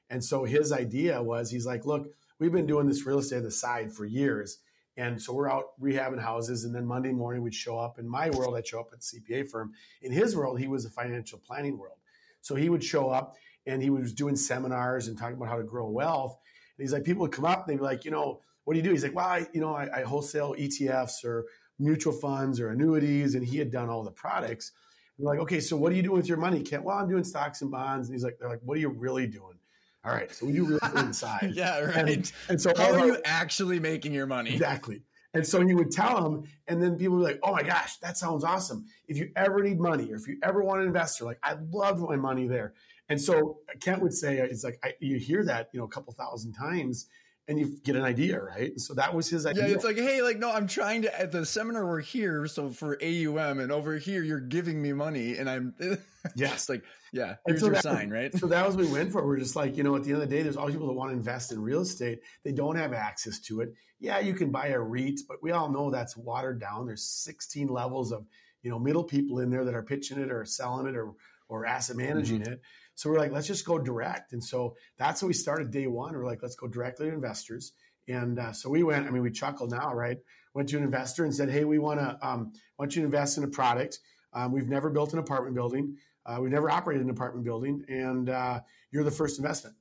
[0.10, 2.08] And so his idea was he's like, look,
[2.40, 4.58] we've been doing this real estate on the side for years
[5.00, 6.66] and so we're out rehabbing houses.
[6.66, 8.00] And then Monday morning, we'd show up.
[8.00, 9.72] In my world, I'd show up at the CPA firm.
[10.02, 11.96] In his world, he was a financial planning world.
[12.42, 15.64] So he would show up and he was doing seminars and talking about how to
[15.64, 16.38] grow wealth.
[16.78, 18.80] And he's like, people would come up and they'd be like, you know, what do
[18.80, 18.92] you do?
[18.92, 21.46] He's like, well, I, you know, I, I wholesale ETFs or
[21.80, 23.36] mutual funds or annuities.
[23.36, 24.74] And he had done all the products.
[25.18, 26.84] And like, okay, so what are you doing with your money, Kent?
[26.84, 28.10] Well, I'm doing stocks and bonds.
[28.10, 29.59] And he's like, they're like, what are you really doing?
[30.06, 31.52] All right, so you really inside.
[31.54, 32.10] yeah, right.
[32.10, 34.54] And, and so, how are you actually making your money?
[34.54, 35.02] Exactly.
[35.34, 37.98] And so he would tell them, and then people would be like, "Oh my gosh,
[37.98, 38.86] that sounds awesome!
[39.08, 42.00] If you ever need money, or if you ever want an investor, like I love
[42.00, 42.74] my money there."
[43.10, 45.90] And so Kent would say, uh, "It's like I, you hear that, you know, a
[45.90, 47.08] couple thousand times,
[47.50, 48.70] and you get an idea, right?
[48.70, 49.68] And so that was his idea.
[49.68, 52.70] Yeah, it's like, hey, like, no, I'm trying to at the seminar we're here, so
[52.70, 55.74] for AUM, and over here you're giving me money, and I'm
[56.36, 58.32] yes, like, yeah, here's so your sign, right?
[58.38, 59.26] So that was what we went for.
[59.26, 60.94] We're just like, you know, at the end of the day, there's always people that
[60.94, 62.20] want to invest in real estate.
[62.44, 63.74] They don't have access to it.
[64.00, 66.86] Yeah, you can buy a REIT, but we all know that's watered down.
[66.86, 68.28] There's 16 levels of,
[68.62, 71.16] you know, middle people in there that are pitching it or selling it or
[71.50, 72.54] or asset managing mm-hmm.
[72.54, 72.62] it.
[73.00, 74.34] So we're like, let's just go direct.
[74.34, 76.14] And so that's how we started day one.
[76.14, 77.72] We're like, let's go directly to investors.
[78.10, 79.08] And uh, so we went.
[79.08, 80.18] I mean, we chuckle now, right?
[80.54, 83.38] Went to an investor and said, "Hey, we want to um, want you to invest
[83.38, 84.00] in a product.
[84.34, 85.96] Um, we've never built an apartment building.
[86.26, 88.60] Uh, we've never operated an apartment building, and uh,
[88.92, 89.78] you're the first investment.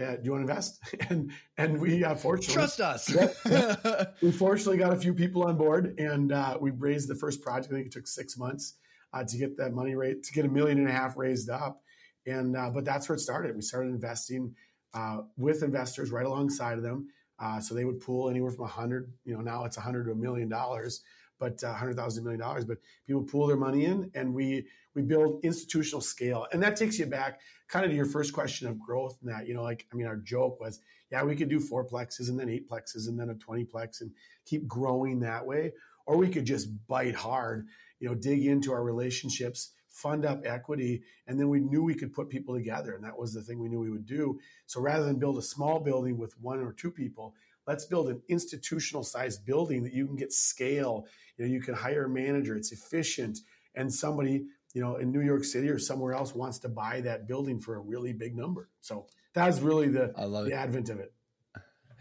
[0.00, 0.80] Uh, do you want to invest?"
[1.10, 3.14] and and we uh, fortunately trust us.
[4.22, 7.70] we fortunately got a few people on board, and uh, we raised the first project.
[7.70, 8.76] I think it took six months
[9.12, 11.81] uh, to get that money rate to get a million and a half raised up.
[12.26, 13.56] And uh, but that's where it started.
[13.56, 14.54] We started investing
[14.94, 17.08] uh, with investors right alongside of them.
[17.38, 20.04] Uh, so they would pool anywhere from a hundred, you know, now it's a hundred
[20.04, 21.02] to a million dollars,
[21.40, 22.64] but a hundred thousand million dollars.
[22.64, 26.98] But people pool their money in, and we we build institutional scale, and that takes
[26.98, 29.16] you back kind of to your first question of growth.
[29.22, 30.78] And that you know, like I mean, our joke was,
[31.10, 34.02] yeah, we could do four plexes and then eight plexes and then a twenty plex
[34.02, 34.12] and
[34.44, 35.72] keep growing that way,
[36.06, 37.66] or we could just bite hard,
[37.98, 42.12] you know, dig into our relationships fund up equity, and then we knew we could
[42.12, 44.38] put people together, and that was the thing we knew we would do.
[44.66, 47.34] So rather than build a small building with one or two people,
[47.66, 51.06] let's build an institutional sized building that you can get scale.
[51.36, 53.38] You know, you can hire a manager, it's efficient,
[53.74, 57.28] and somebody you know in New York City or somewhere else wants to buy that
[57.28, 58.70] building for a really big number.
[58.80, 60.12] So that's really the
[60.48, 61.12] the advent of it.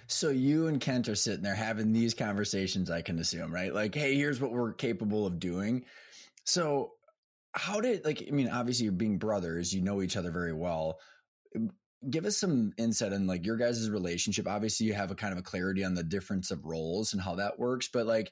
[0.08, 3.74] So you and Kent are sitting there having these conversations, I can assume, right?
[3.74, 5.86] Like, hey, here's what we're capable of doing.
[6.44, 6.92] So
[7.54, 11.00] how did like i mean obviously you're being brothers you know each other very well
[11.56, 11.72] um,
[12.10, 14.48] give us some insight on like your guys' relationship.
[14.48, 17.36] Obviously you have a kind of a clarity on the difference of roles and how
[17.36, 18.32] that works but like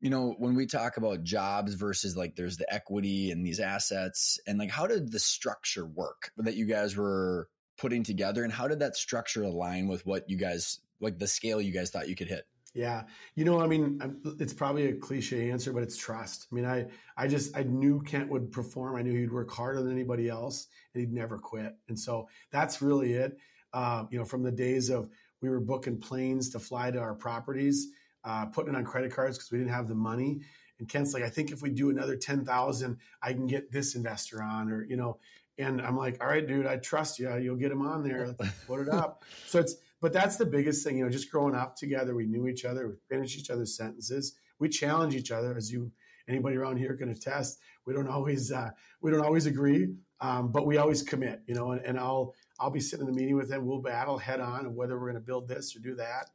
[0.00, 4.38] you know when we talk about jobs versus like there's the equity and these assets
[4.46, 8.68] and like how did the structure work that you guys were putting together and how
[8.68, 12.16] did that structure align with what you guys like the scale you guys thought you
[12.16, 12.44] could hit
[12.76, 13.98] yeah, you know, I mean,
[14.38, 16.46] it's probably a cliche answer, but it's trust.
[16.52, 16.86] I mean, I
[17.16, 18.96] I just I knew Kent would perform.
[18.96, 21.74] I knew he'd work harder than anybody else, and he'd never quit.
[21.88, 23.38] And so that's really it.
[23.72, 25.08] Uh, you know, from the days of
[25.40, 27.88] we were booking planes to fly to our properties,
[28.24, 30.40] uh, putting it on credit cards because we didn't have the money.
[30.78, 33.94] And Kent's like, I think if we do another ten thousand, I can get this
[33.94, 35.18] investor on, or you know.
[35.58, 37.34] And I'm like, all right, dude, I trust you.
[37.38, 38.34] You'll get him on there.
[38.38, 39.24] Let's put it up.
[39.46, 42.46] So it's but that's the biggest thing, you know, just growing up together, we knew
[42.46, 45.90] each other, we finished each other's sentences, we challenge each other, as you
[46.28, 47.58] anybody around here can attest.
[47.86, 49.88] We don't always uh, we don't always agree,
[50.20, 51.72] um, but we always commit, you know.
[51.72, 53.66] And, and, I'll I'll be sitting in the meeting with him.
[53.66, 56.30] We'll battle head on of whether we're going to build this or do that.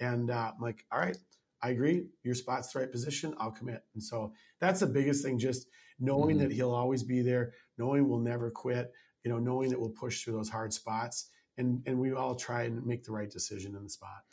[0.00, 1.16] And uh, I'm like, all right,
[1.62, 2.06] I agree.
[2.22, 3.34] Your spot's the right position.
[3.38, 3.84] I'll commit.
[3.94, 5.38] And so that's the biggest thing.
[5.38, 6.48] Just knowing mm-hmm.
[6.48, 8.92] that he'll always be there, knowing we'll never quit.
[9.24, 12.62] You know, knowing that we'll push through those hard spots and and we all try
[12.62, 14.24] and make the right decision in the spot.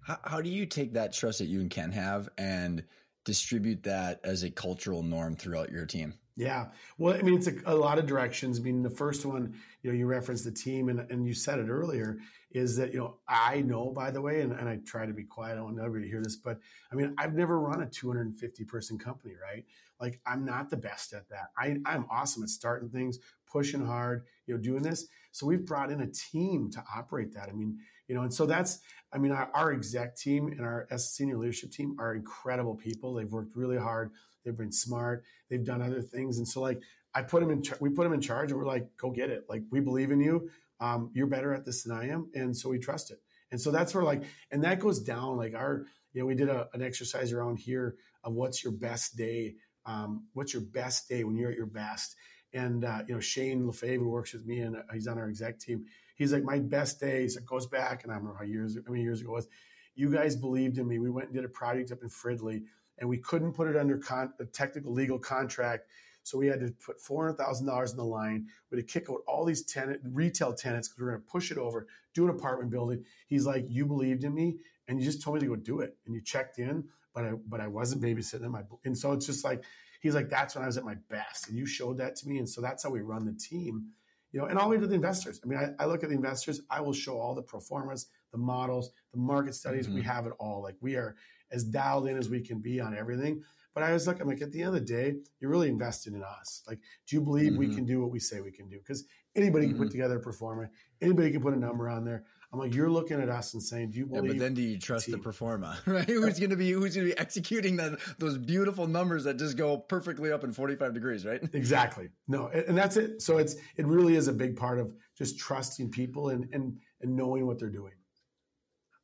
[0.00, 2.84] How, how do you take that trust that you and Kent have and
[3.24, 6.14] distribute that as a cultural norm throughout your team?
[6.38, 6.66] Yeah.
[6.98, 8.60] Well, I mean, it's a, a, lot of directions.
[8.60, 11.58] I mean, the first one, you know, you referenced the team and, and you said
[11.58, 12.18] it earlier,
[12.52, 15.24] is that, you know, I know, by the way, and, and I try to be
[15.24, 15.54] quiet.
[15.54, 16.60] I don't want everybody to hear this, but
[16.92, 19.64] I mean, I've never run a 250 person company, right?
[20.00, 21.50] Like, I'm not the best at that.
[21.58, 23.18] I, I'm awesome at starting things,
[23.50, 25.06] pushing hard, you know, doing this.
[25.32, 27.48] So we've brought in a team to operate that.
[27.48, 28.80] I mean, you know, and so that's,
[29.12, 33.14] I mean, our, our exec team and our senior leadership team are incredible people.
[33.14, 34.10] They've worked really hard.
[34.44, 35.24] They've been smart.
[35.50, 36.38] They've done other things.
[36.38, 36.80] And so like,
[37.14, 39.44] I put them in, we put them in charge and we're like, go get it.
[39.48, 40.50] Like, we believe in you.
[40.80, 42.30] Um, you're better at this than I am.
[42.34, 43.18] And so we trust it.
[43.50, 46.48] And so that's where like, and that goes down like our, you know, we did
[46.48, 49.56] a, an exercise around here of what's your best day.
[49.86, 52.14] Um, what's your best day when you're at your best?
[52.52, 55.58] And uh, you know, Shane Lefebvre, works with me and uh, he's on our exec
[55.58, 55.86] team.
[56.14, 57.36] He's like, my best days.
[57.36, 59.48] It goes back, and I don't how years, how many years ago it was.
[59.94, 60.98] You guys believed in me.
[60.98, 62.64] We went and did a project up in Fridley,
[62.98, 65.86] and we couldn't put it under con- a technical legal contract.
[66.24, 68.48] So we had to put four hundred thousand dollars in the line.
[68.70, 71.28] We had to kick out all these tenant retail tenants because we are going to
[71.28, 73.04] push it over, do an apartment building.
[73.28, 74.56] He's like, "You believed in me,
[74.88, 76.84] and you just told me to go do it, and you checked in,
[77.14, 79.64] but I but I wasn't babysitting in my." And so it's just like
[80.00, 81.48] he's like, that's when I was at my best.
[81.48, 82.38] And you showed that to me.
[82.38, 83.86] And so that's how we run the team,
[84.32, 85.40] you know, and all the way to the investors.
[85.44, 88.38] I mean, I, I look at the investors, I will show all the performance, the
[88.38, 89.86] models, the market studies.
[89.86, 89.96] Mm-hmm.
[89.96, 90.62] We have it all.
[90.62, 91.16] Like we are
[91.50, 93.42] as dialed in as we can be on everything.
[93.74, 96.12] But I was like, I'm like, at the end of the day, you're really invested
[96.14, 96.62] in us.
[96.66, 97.60] Like, do you believe mm-hmm.
[97.60, 98.78] we can do what we say we can do?
[98.78, 99.04] Because
[99.36, 99.74] anybody mm-hmm.
[99.74, 99.92] can put mm-hmm.
[99.92, 100.68] together a pro forma,
[101.00, 102.24] anybody can put a number on there.
[102.52, 104.24] I'm like, you're looking at us and saying, do you believe?
[104.24, 106.08] Yeah, but then do you trust the, pro forma, right?
[106.08, 109.58] who's going to be who's going to be executing that those beautiful numbers that just
[109.58, 111.42] go perfectly up in 45 degrees, right?
[111.52, 112.08] Exactly.
[112.26, 113.20] No, and that's it.
[113.20, 117.14] So it's it really is a big part of just trusting people and and and
[117.14, 117.92] knowing what they're doing.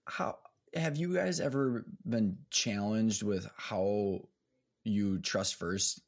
[0.06, 0.38] How
[0.74, 4.20] have you guys ever been challenged with how
[4.84, 6.00] you trust first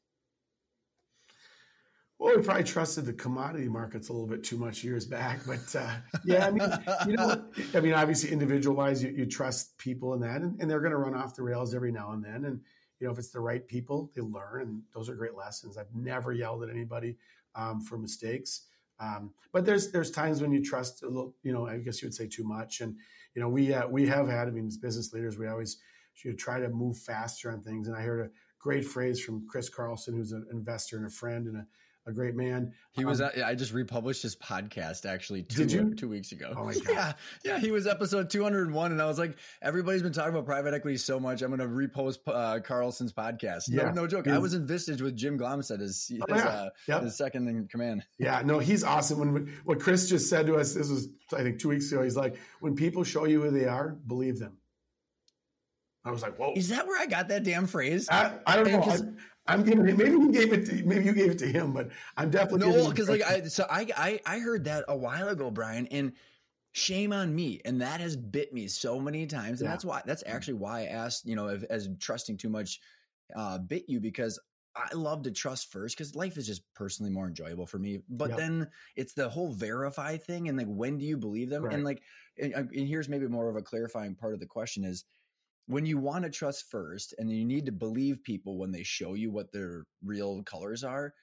[2.19, 5.75] Well, we probably trusted the commodity markets a little bit too much years back, but
[5.75, 6.69] uh, yeah, I mean,
[7.05, 10.69] you know, I mean, obviously, individual wise, you, you trust people in that, and, and
[10.69, 12.59] they're going to run off the rails every now and then, and
[12.99, 15.77] you know, if it's the right people, they learn, and those are great lessons.
[15.77, 17.17] I've never yelled at anybody
[17.53, 18.63] um, for mistakes,
[18.99, 22.07] um, but there's there's times when you trust a little, you know, I guess you
[22.07, 22.95] would say too much, and
[23.35, 25.77] you know, we uh, we have had, I mean, as business leaders, we always
[26.15, 29.69] should try to move faster on things, and I heard a great phrase from Chris
[29.69, 31.67] Carlson, who's an investor and a friend and a
[32.07, 32.73] a great man.
[32.93, 33.21] He was.
[33.21, 35.43] Um, I just republished his podcast actually.
[35.43, 36.53] Two, did you two weeks ago?
[36.55, 36.85] Oh my God.
[36.87, 37.59] Yeah, yeah.
[37.59, 40.45] He was episode two hundred and one, and I was like, everybody's been talking about
[40.45, 41.41] private equity so much.
[41.41, 43.69] I'm going to repost uh, Carlson's podcast.
[43.69, 44.27] No, yeah, no joke.
[44.27, 47.03] I was in Vistage with Jim Glomstead as, oh, as, uh, yep.
[47.03, 48.05] his second in command.
[48.17, 49.19] Yeah, no, he's awesome.
[49.19, 52.03] When what Chris just said to us, this was I think two weeks ago.
[52.03, 54.57] He's like, when people show you who they are, believe them.
[56.05, 58.07] I was like, "Whoa!" Is that where I got that damn phrase?
[58.09, 59.13] I, I don't know.
[59.47, 59.97] I'm giving it.
[59.97, 60.65] Maybe you gave it.
[60.67, 62.89] To, maybe you gave it to him, but I'm definitely no.
[62.89, 66.13] Because like I, so I, I, I heard that a while ago, Brian, and
[66.73, 69.71] shame on me, and that has bit me so many times, and yeah.
[69.71, 70.01] that's why.
[70.05, 71.25] That's actually why I asked.
[71.25, 72.79] You know, if, as trusting too much
[73.35, 74.39] uh, bit you because
[74.75, 77.99] I love to trust first because life is just personally more enjoyable for me.
[78.09, 78.37] But yep.
[78.37, 81.63] then it's the whole verify thing, and like when do you believe them?
[81.63, 81.73] Right.
[81.73, 82.01] And like,
[82.37, 85.05] and, and here's maybe more of a clarifying part of the question is
[85.67, 89.13] when you want to trust first and you need to believe people when they show
[89.13, 91.13] you what their real colors are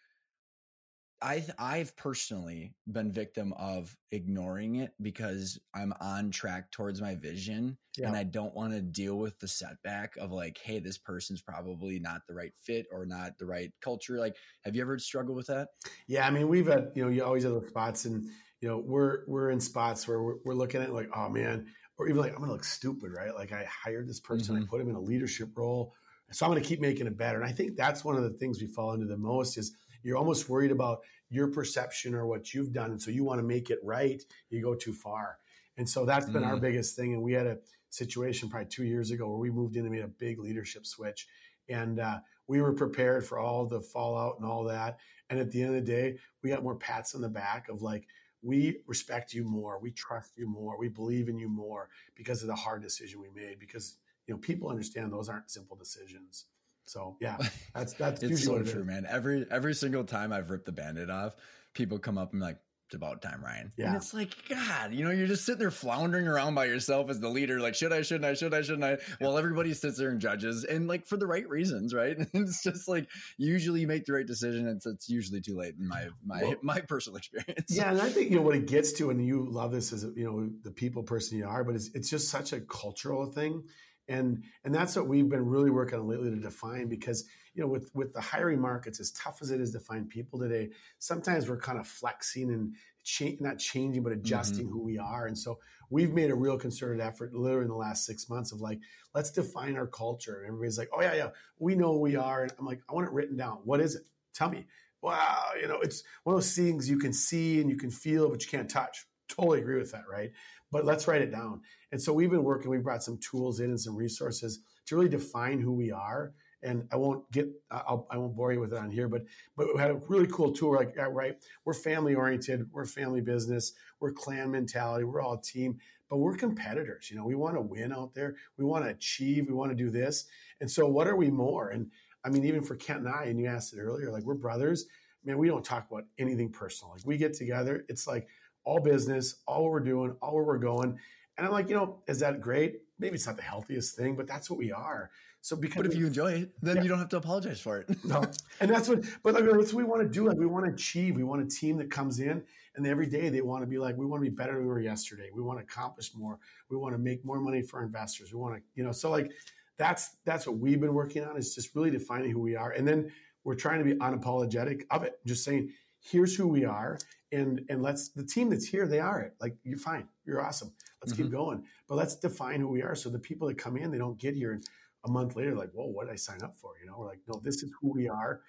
[1.24, 7.78] I I've personally been victim of ignoring it because I'm on track towards my vision
[7.96, 8.08] yeah.
[8.08, 11.98] and I don't want to deal with the setback of like hey this person's probably
[11.98, 15.46] not the right fit or not the right culture like have you ever struggled with
[15.46, 15.68] that
[16.08, 18.28] yeah I mean we've had you know you always have the spots and
[18.60, 21.66] you know we're we're in spots where we're, we're looking at like oh man
[21.98, 23.34] or even like I'm going to look stupid, right?
[23.34, 24.64] Like I hired this person, mm-hmm.
[24.64, 25.94] I put him in a leadership role,
[26.30, 27.40] so I'm going to keep making it better.
[27.40, 30.16] And I think that's one of the things we fall into the most is you're
[30.16, 33.70] almost worried about your perception or what you've done, and so you want to make
[33.70, 34.22] it right.
[34.50, 35.38] You go too far,
[35.76, 36.50] and so that's been mm-hmm.
[36.50, 37.14] our biggest thing.
[37.14, 37.58] And we had a
[37.90, 41.26] situation probably two years ago where we moved in and made a big leadership switch,
[41.68, 44.98] and uh, we were prepared for all the fallout and all that.
[45.30, 47.82] And at the end of the day, we got more pats on the back of
[47.82, 48.06] like
[48.44, 52.48] we respect you more, we trust you more, we believe in you more because of
[52.48, 53.58] the hard decision we made.
[53.58, 56.46] Because you know people understand those aren't simple decisions.
[56.84, 57.38] So yeah,
[57.74, 59.06] that's that's it's so true, man.
[59.08, 61.34] Every every single time I've ripped the bandit off,
[61.72, 62.58] people come up and like,
[62.94, 63.72] about time, Ryan.
[63.76, 63.88] Yeah.
[63.88, 67.20] And it's like, God, you know, you're just sitting there floundering around by yourself as
[67.20, 68.98] the leader, like, should I, shouldn't I, should I, shouldn't I?
[69.18, 72.16] While everybody sits there and judges and like for the right reasons, right?
[72.34, 74.66] And it's just like usually you make the right decision.
[74.66, 77.70] It's it's usually too late in my my well, my personal experience.
[77.70, 80.04] Yeah, and I think you know what it gets to, and you love this as
[80.16, 83.62] you know the people person you are, but it's it's just such a cultural thing.
[84.08, 87.68] And and that's what we've been really working on lately to define because you know
[87.68, 91.48] with with the hiring markets as tough as it is to find people today sometimes
[91.48, 94.72] we're kind of flexing and cha- not changing but adjusting mm-hmm.
[94.72, 95.26] who we are.
[95.26, 95.58] And so
[95.90, 98.80] we've made a real concerted effort literally in the last six months of like
[99.14, 100.40] let's define our culture.
[100.40, 102.42] And everybody's like oh yeah yeah we know who we are.
[102.42, 103.58] And i'm like i want it written down.
[103.64, 104.02] What is it?
[104.34, 104.66] Tell me.
[105.02, 108.28] Wow you know it's one of those things you can see and you can feel
[108.30, 109.06] but you can't touch.
[109.28, 110.32] Totally agree with that right?
[110.72, 111.60] But let's write it down.
[111.92, 115.08] And so we've been working we brought some tools in and some resources to really
[115.08, 116.32] define who we are
[116.64, 119.24] and I won't get I'll, I will not bore you with it on here, but
[119.56, 120.76] but we had a really cool tour.
[120.76, 125.42] Like uh, right, we're family oriented, we're family business, we're clan mentality, we're all a
[125.42, 127.10] team, but we're competitors.
[127.10, 129.76] You know, we want to win out there, we want to achieve, we want to
[129.76, 130.26] do this,
[130.60, 131.70] and so what are we more?
[131.70, 131.90] And
[132.24, 134.86] I mean, even for Kent and I, and you asked it earlier, like we're brothers.
[135.26, 136.92] Man, we don't talk about anything personal.
[136.92, 138.28] Like we get together, it's like
[138.64, 140.98] all business, all we're doing, all where we're going.
[141.36, 142.80] And I'm like, you know, is that great?
[142.98, 145.10] Maybe it's not the healthiest thing, but that's what we are.
[145.44, 146.82] So because but if you enjoy it, then yeah.
[146.82, 148.02] you don't have to apologize for it.
[148.04, 148.24] no,
[148.60, 149.04] and that's what.
[149.22, 150.26] But like, that's what we want to do.
[150.26, 151.16] Like we want to achieve.
[151.16, 152.42] We want a team that comes in
[152.76, 154.68] and every day they want to be like, we want to be better than we
[154.68, 155.28] were yesterday.
[155.34, 156.38] We want to accomplish more.
[156.70, 158.32] We want to make more money for our investors.
[158.32, 159.32] We want to, you know, so like
[159.76, 162.86] that's that's what we've been working on is just really defining who we are, and
[162.86, 163.12] then
[163.44, 165.18] we're trying to be unapologetic of it.
[165.26, 166.98] Just saying, here's who we are,
[167.32, 169.34] and and let's the team that's here, they are it.
[169.40, 170.72] Like you're fine, you're awesome.
[171.02, 171.24] Let's mm-hmm.
[171.24, 173.98] keep going, but let's define who we are so the people that come in, they
[173.98, 174.64] don't get here and
[175.04, 176.72] a month later, like, whoa, what did I sign up for?
[176.80, 178.40] You know, we're like, no, this is who we are.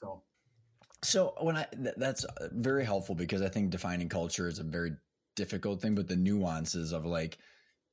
[0.00, 0.22] So,
[1.02, 4.64] so when I th- that's uh, very helpful because I think defining culture is a
[4.64, 4.92] very
[5.36, 7.38] difficult thing, but the nuances of like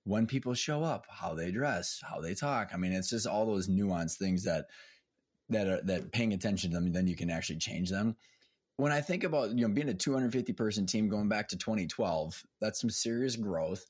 [0.06, 2.72] when people show up, how they dress, how they talk.
[2.74, 4.66] I mean, it's just all those nuanced things that
[5.50, 8.16] that are that paying attention to them, then you can actually change them.
[8.78, 12.44] When I think about you know being a 250 person team going back to 2012,
[12.60, 13.86] that's some serious growth.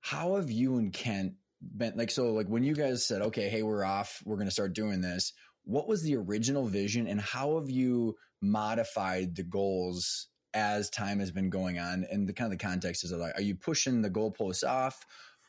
[0.00, 3.62] How have you and Kent been like so like when you guys said okay hey
[3.62, 5.32] we're off we're going to start doing this
[5.64, 11.30] what was the original vision and how have you modified the goals as time has
[11.30, 12.06] been going on?
[12.10, 15.04] And the kind of the context is like, are you pushing the goalposts off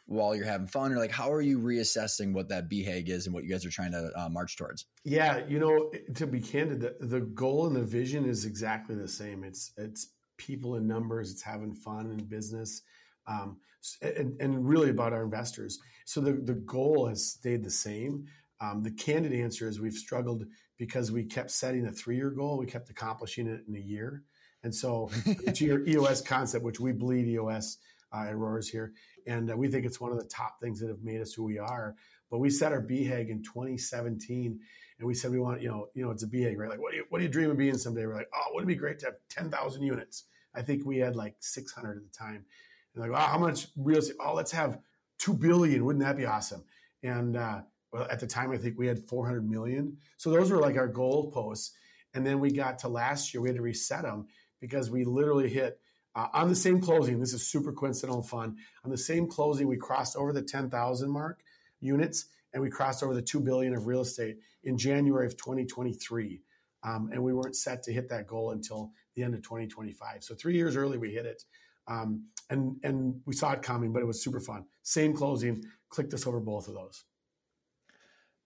[0.06, 3.34] while you're having fun, or like how are you reassessing what that BHAG is and
[3.34, 4.88] what you guys are trying to uh, march towards?
[5.06, 9.08] Yeah, you know, to be candid, the, the goal and the vision is exactly the
[9.08, 9.44] same.
[9.44, 10.08] It's it's
[10.38, 11.32] people and numbers.
[11.32, 12.82] It's having fun in business.
[13.28, 13.58] Um,
[14.02, 15.80] and, and, really about our investors.
[16.06, 18.26] So the, the goal has stayed the same.
[18.60, 20.46] Um, the candid answer is we've struggled
[20.78, 22.58] because we kept setting a three year goal.
[22.58, 24.24] We kept accomplishing it in a year.
[24.64, 25.10] And so
[25.54, 27.78] to your EOS concept, which we bleed EOS
[28.12, 28.94] uh, at Roers here,
[29.28, 31.44] and uh, we think it's one of the top things that have made us who
[31.44, 31.96] we are.
[32.32, 34.60] But we set our BHAG in 2017,
[35.00, 36.70] and we said we want, you know, you know, it's a BHAG, right?
[36.70, 38.06] Like, what do you, what do you dream of being someday?
[38.06, 40.26] We're like, oh, wouldn't it be great to have 10,000 units?
[40.56, 42.46] I think we had like 600 at the time.
[42.94, 44.16] And like, oh, how much real estate?
[44.20, 44.80] Oh, let's have
[45.20, 45.86] 2 billion.
[45.86, 46.64] Wouldn't that be awesome?
[47.04, 47.62] And uh,
[47.92, 49.98] well, at the time, I think we had 400 million.
[50.18, 51.72] So those were like our goal posts.
[52.14, 54.28] And then we got to last year, we had to reset them
[54.60, 55.80] because we literally hit
[56.16, 57.20] uh, on the same closing.
[57.20, 58.58] This is super coincidental fun.
[58.84, 61.42] On the same closing, we crossed over the 10,000 mark
[61.80, 66.42] units and we crossed over the 2 billion of real estate in January of 2023.
[66.84, 70.24] Um, and we weren't set to hit that goal until the end of 2025.
[70.24, 71.44] So three years early, we hit it.
[71.90, 74.66] Um, and and we saw it coming, but it was super fun.
[74.84, 77.04] Same closing, clicked us over both of those.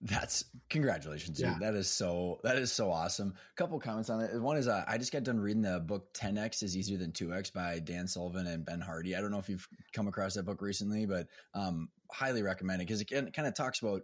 [0.02, 1.48] That's congratulations, dude.
[1.48, 1.58] Yeah.
[1.62, 3.34] That is so that is so awesome.
[3.38, 4.41] A couple comments on it.
[4.41, 7.54] One is uh, I just got done reading the book 10x is easier than 2x
[7.54, 9.16] by Dan Sullivan and Ben Hardy.
[9.16, 12.88] I don't know if you've come across that book recently, but um, highly recommend it
[12.88, 14.02] because it, it kind of talks about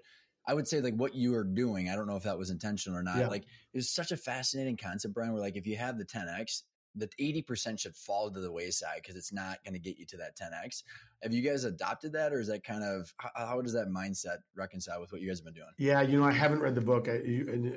[0.48, 1.90] I would say like what you are doing.
[1.90, 3.18] I don't know if that was intentional or not.
[3.18, 3.28] Yeah.
[3.28, 5.34] Like it's such a fascinating concept, Brian.
[5.34, 6.64] Where like if you have the 10x,
[7.00, 10.18] that 80% should fall to the wayside because it's not going to get you to
[10.18, 10.84] that 10x.
[11.24, 14.38] Have you guys adopted that or is that kind of how, how, does that mindset
[14.56, 15.68] reconcile with what you guys have been doing?
[15.78, 17.10] Yeah, you know, I haven't read the book.
[17.10, 17.22] I,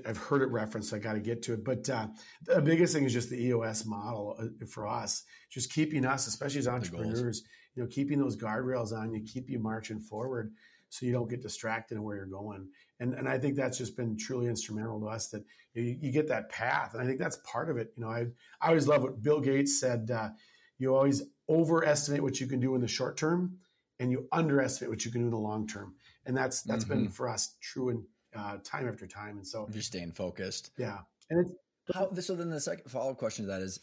[0.06, 0.92] have heard it referenced.
[0.94, 1.64] I got to get to it.
[1.64, 2.08] But uh,
[2.44, 6.60] the biggest thing is just the EOS model uh, for us, just keeping us, especially
[6.60, 7.42] as entrepreneurs,
[7.74, 10.52] you know, keeping those guardrails on you, keep you marching forward
[10.92, 12.68] so you don't get distracted in where you're going.
[13.02, 15.44] And, and I think that's just been truly instrumental to us that
[15.74, 16.94] you, you get that path.
[16.94, 17.92] And I think that's part of it.
[17.96, 18.26] You know, I,
[18.60, 20.08] I always love what Bill Gates said.
[20.08, 20.28] Uh,
[20.78, 23.58] you always overestimate what you can do in the short term
[23.98, 25.96] and you underestimate what you can do in the long term.
[26.26, 27.04] And that's, that's mm-hmm.
[27.04, 28.04] been for us true in
[28.36, 29.36] uh, time after time.
[29.36, 30.70] And so you're staying focused.
[30.78, 30.98] Yeah.
[31.28, 31.54] And it's,
[31.92, 33.80] how, so then the second follow up question to that is,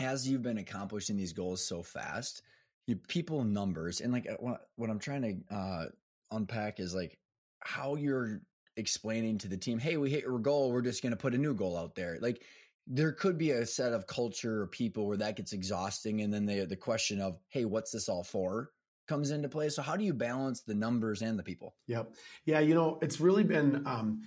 [0.00, 2.42] as you've been accomplishing these goals so fast,
[2.88, 5.84] you people numbers and like uh, what, what I'm trying to uh,
[6.32, 7.16] unpack is like
[7.60, 8.40] how you're
[8.76, 11.38] explaining to the team, hey, we hit your goal, we're just going to put a
[11.38, 12.18] new goal out there.
[12.20, 12.42] Like
[12.86, 16.46] there could be a set of culture or people where that gets exhausting, and then
[16.46, 18.70] the the question of, hey, what's this all for?
[19.10, 19.68] comes into play.
[19.68, 21.74] So how do you balance the numbers and the people?
[21.88, 22.14] Yep.
[22.44, 24.22] Yeah, you know, it's really been um,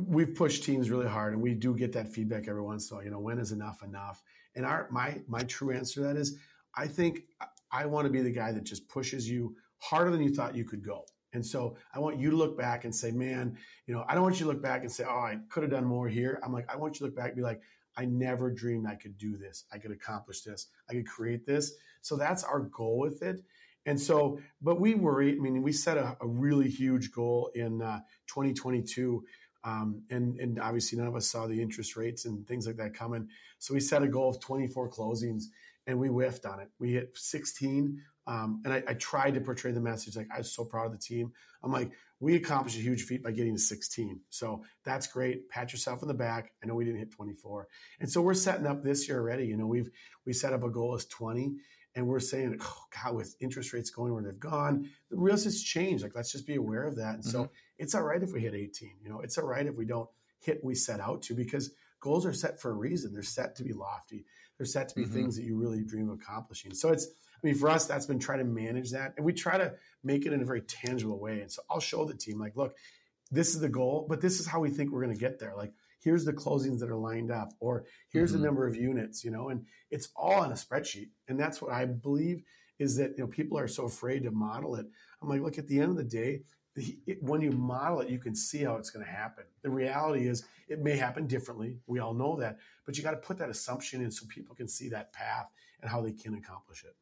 [0.00, 2.96] we've pushed teams really hard and we do get that feedback every once in a
[2.96, 4.22] while, you know, when is enough enough?
[4.56, 6.38] And our my my true answer to that is
[6.74, 7.24] I think
[7.70, 10.64] I want to be the guy that just pushes you harder than you thought you
[10.64, 11.04] could go.
[11.32, 13.56] And so I want you to look back and say, man,
[13.86, 15.72] you know, I don't want you to look back and say, oh, I could have
[15.72, 16.40] done more here.
[16.44, 17.60] I'm like, I want you to look back and be like,
[17.96, 19.64] I never dreamed I could do this.
[19.72, 20.68] I could accomplish this.
[20.90, 21.72] I could create this.
[22.00, 23.42] So that's our goal with it.
[23.84, 25.32] And so, but we worry.
[25.32, 29.24] I mean, we set a, a really huge goal in uh, 2022.
[29.64, 32.94] Um, and, and obviously, none of us saw the interest rates and things like that
[32.94, 33.28] coming.
[33.58, 35.44] So we set a goal of 24 closings
[35.86, 36.68] and we whiffed on it.
[36.78, 40.52] We hit 16 um, and I, I, tried to portray the message like I was
[40.52, 41.32] so proud of the team.
[41.64, 44.20] I'm like, we accomplished a huge feat by getting to 16.
[44.30, 45.48] So that's great.
[45.48, 46.52] Pat yourself in the back.
[46.62, 47.66] I know we didn't hit 24.
[47.98, 49.46] And so we're setting up this year already.
[49.46, 49.90] You know, we've
[50.24, 51.56] we set up a goal as 20.
[51.94, 55.62] And we're saying, oh, God, with interest rates going where they've gone, the real estate's
[55.62, 56.02] changed.
[56.02, 57.16] Like, let's just be aware of that.
[57.16, 57.42] And mm-hmm.
[57.42, 58.92] so it's all right if we hit 18.
[59.02, 60.08] You know, it's all right if we don't
[60.38, 63.12] hit we set out to because goals are set for a reason.
[63.12, 64.24] They're set to be lofty.
[64.56, 65.12] They're set to be mm-hmm.
[65.12, 66.72] things that you really dream of accomplishing.
[66.72, 67.08] So it's
[67.42, 69.14] I mean, for us, that's been trying to manage that.
[69.16, 69.74] And we try to
[70.04, 71.40] make it in a very tangible way.
[71.40, 72.76] And so I'll show the team, like, look,
[73.30, 75.54] this is the goal, but this is how we think we're going to get there.
[75.56, 78.40] Like, here's the closings that are lined up, or here's mm-hmm.
[78.40, 81.08] the number of units, you know, and it's all on a spreadsheet.
[81.28, 82.42] And that's what I believe
[82.78, 84.86] is that, you know, people are so afraid to model it.
[85.20, 86.42] I'm like, look, at the end of the day,
[86.74, 89.44] the, it, when you model it, you can see how it's going to happen.
[89.62, 91.78] The reality is, it may happen differently.
[91.86, 94.68] We all know that, but you got to put that assumption in so people can
[94.68, 96.96] see that path and how they can accomplish it.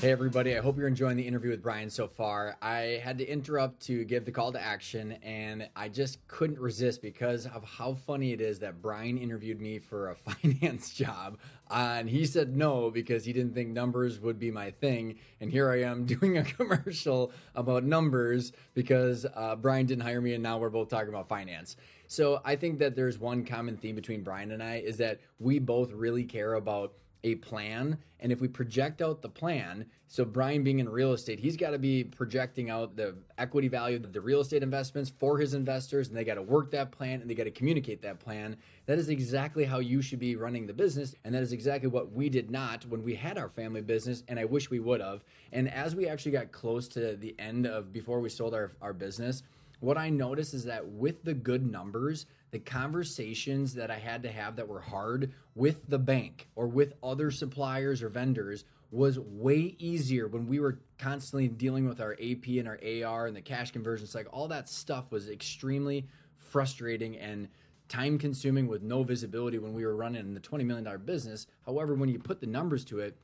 [0.00, 0.56] Hey, everybody.
[0.56, 2.56] I hope you're enjoying the interview with Brian so far.
[2.62, 7.02] I had to interrupt to give the call to action, and I just couldn't resist
[7.02, 11.38] because of how funny it is that Brian interviewed me for a finance job.
[11.68, 15.18] and he said no because he didn't think numbers would be my thing.
[15.40, 20.32] And here I am doing a commercial about numbers because uh, Brian didn't hire me,
[20.34, 21.74] and now we're both talking about finance.
[22.06, 25.58] So I think that there's one common theme between Brian and I is that we
[25.58, 26.92] both really care about
[27.24, 27.98] a plan.
[28.20, 31.70] And if we project out the plan, so Brian being in real estate, he's got
[31.70, 36.08] to be projecting out the equity value of the real estate investments for his investors,
[36.08, 38.56] and they got to work that plan and they got to communicate that plan.
[38.86, 41.14] That is exactly how you should be running the business.
[41.24, 44.24] And that is exactly what we did not when we had our family business.
[44.28, 45.22] And I wish we would have.
[45.52, 48.92] And as we actually got close to the end of before we sold our, our
[48.92, 49.42] business,
[49.80, 54.30] what I noticed is that with the good numbers, the conversations that I had to
[54.30, 59.76] have that were hard with the bank or with other suppliers or vendors was way
[59.78, 63.70] easier when we were constantly dealing with our AP and our AR and the cash
[63.70, 64.14] conversions.
[64.14, 66.06] Like all that stuff was extremely
[66.38, 67.48] frustrating and
[67.88, 71.46] time consuming with no visibility when we were running the $20 million business.
[71.66, 73.16] However, when you put the numbers to it,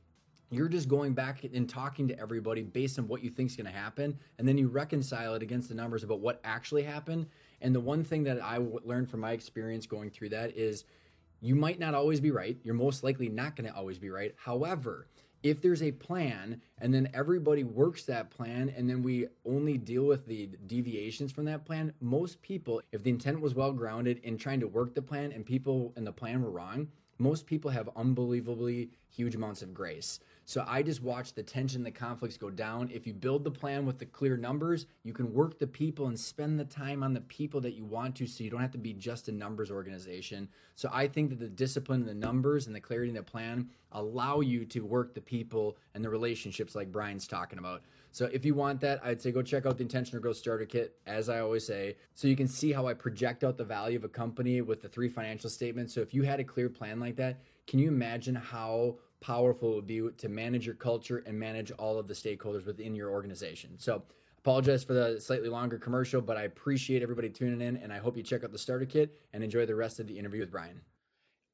[0.51, 3.65] you're just going back and talking to everybody based on what you think is going
[3.65, 7.25] to happen and then you reconcile it against the numbers about what actually happened
[7.65, 10.85] and the one thing that I learned from my experience going through that is
[11.41, 12.55] you might not always be right.
[12.63, 14.35] You're most likely not going to always be right.
[14.37, 15.07] However
[15.41, 20.03] if there's a plan and then everybody works that plan and then we only deal
[20.05, 24.39] with the deviations from that plan most people if the intent was well grounded in
[24.39, 26.87] trying to work the plan and people in the plan were wrong
[27.19, 31.89] most people have unbelievably huge amounts of grace so I just watch the tension, the
[31.89, 32.91] conflicts go down.
[32.93, 36.19] If you build the plan with the clear numbers, you can work the people and
[36.19, 38.77] spend the time on the people that you want to so you don't have to
[38.77, 40.47] be just a numbers organization.
[40.75, 44.41] So I think that the discipline the numbers and the clarity in the plan allow
[44.41, 47.81] you to work the people and the relationships like Brian's talking about.
[48.11, 50.95] So if you want that, I'd say go check out the Intentional Growth Starter Kit,
[51.05, 54.03] as I always say, so you can see how I project out the value of
[54.03, 55.93] a company with the three financial statements.
[55.93, 59.75] So if you had a clear plan like that, can you imagine how powerful it
[59.75, 63.71] would be to manage your culture and manage all of the stakeholders within your organization.
[63.79, 64.03] So,
[64.37, 68.15] apologize for the slightly longer commercial, but I appreciate everybody tuning in, and I hope
[68.15, 70.81] you check out the starter kit and enjoy the rest of the interview with Brian.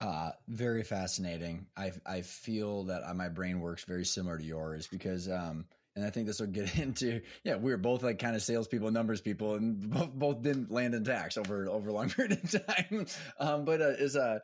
[0.02, 1.68] Uh, very fascinating.
[1.78, 5.66] I I feel that uh, my brain works very similar to yours because, um,
[5.96, 8.92] and I think this will get into yeah, we were both like kind of salespeople,
[8.92, 12.66] numbers people, and both, both didn't land in tax over over a long period of
[12.66, 13.06] time.
[13.40, 14.40] Um, but uh, is a uh,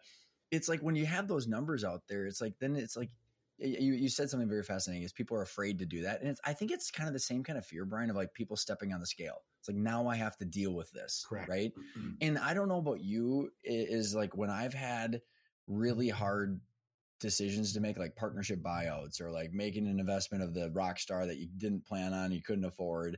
[0.51, 3.09] it's like when you have those numbers out there, it's like then it's like
[3.59, 6.53] you you said something very fascinating is people are afraid to do that and I
[6.53, 8.99] think it's kind of the same kind of fear Brian of like people stepping on
[8.99, 11.49] the scale it's like now I have to deal with this Correct.
[11.49, 12.11] right mm-hmm.
[12.21, 15.21] and I don't know about you is like when I've had
[15.67, 16.59] really hard
[17.19, 21.25] decisions to make like partnership buyouts or like making an investment of the rock star
[21.25, 23.17] that you didn't plan on you couldn't afford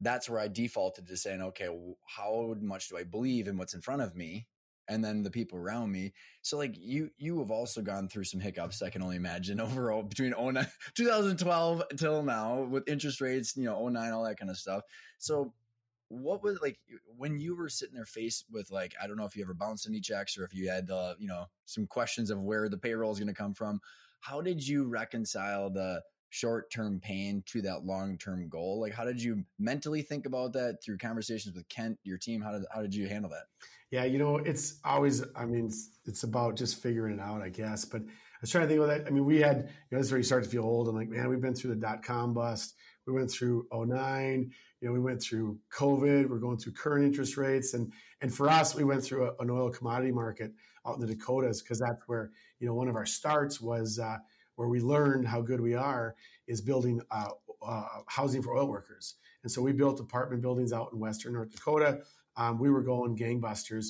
[0.00, 1.68] that's where I defaulted to saying okay
[2.06, 4.46] how much do I believe in what's in front of me
[4.88, 6.12] and then the people around me.
[6.42, 10.02] So like you you have also gone through some hiccups I can only imagine overall
[10.02, 14.56] between 09, 2012 until now with interest rates, you know, 09, all that kind of
[14.56, 14.82] stuff.
[15.18, 15.52] So
[16.08, 16.78] what was like
[17.16, 19.88] when you were sitting there faced with like I don't know if you ever bounced
[19.88, 23.12] any checks or if you had uh, you know some questions of where the payroll
[23.12, 23.80] is going to come from.
[24.18, 28.80] How did you reconcile the short term pain to that long term goal?
[28.80, 32.40] Like, how did you mentally think about that through conversations with Kent, your team?
[32.40, 33.44] How did how did you handle that?
[33.90, 37.48] Yeah, you know, it's always, I mean, it's, it's, about just figuring it out, I
[37.48, 37.84] guess.
[37.84, 39.06] But I was trying to think about that.
[39.06, 40.88] I mean, we had, you know, this is where you start to feel old.
[40.88, 42.74] I'm like, man, we've been through the dot com bust.
[43.06, 44.52] We went through 09.
[44.80, 46.28] You know, we went through COVID.
[46.28, 47.74] We're going through current interest rates.
[47.74, 50.52] And, and for us, we went through a, an oil commodity market
[50.86, 52.30] out in the Dakotas because that's where,
[52.60, 54.18] you know, one of our starts was uh,
[54.54, 56.14] where we learned how good we are
[56.46, 57.30] is building uh,
[57.66, 59.16] uh, housing for oil workers.
[59.42, 62.02] And so we built apartment buildings out in Western North Dakota
[62.40, 63.88] um, we were going gangbusters.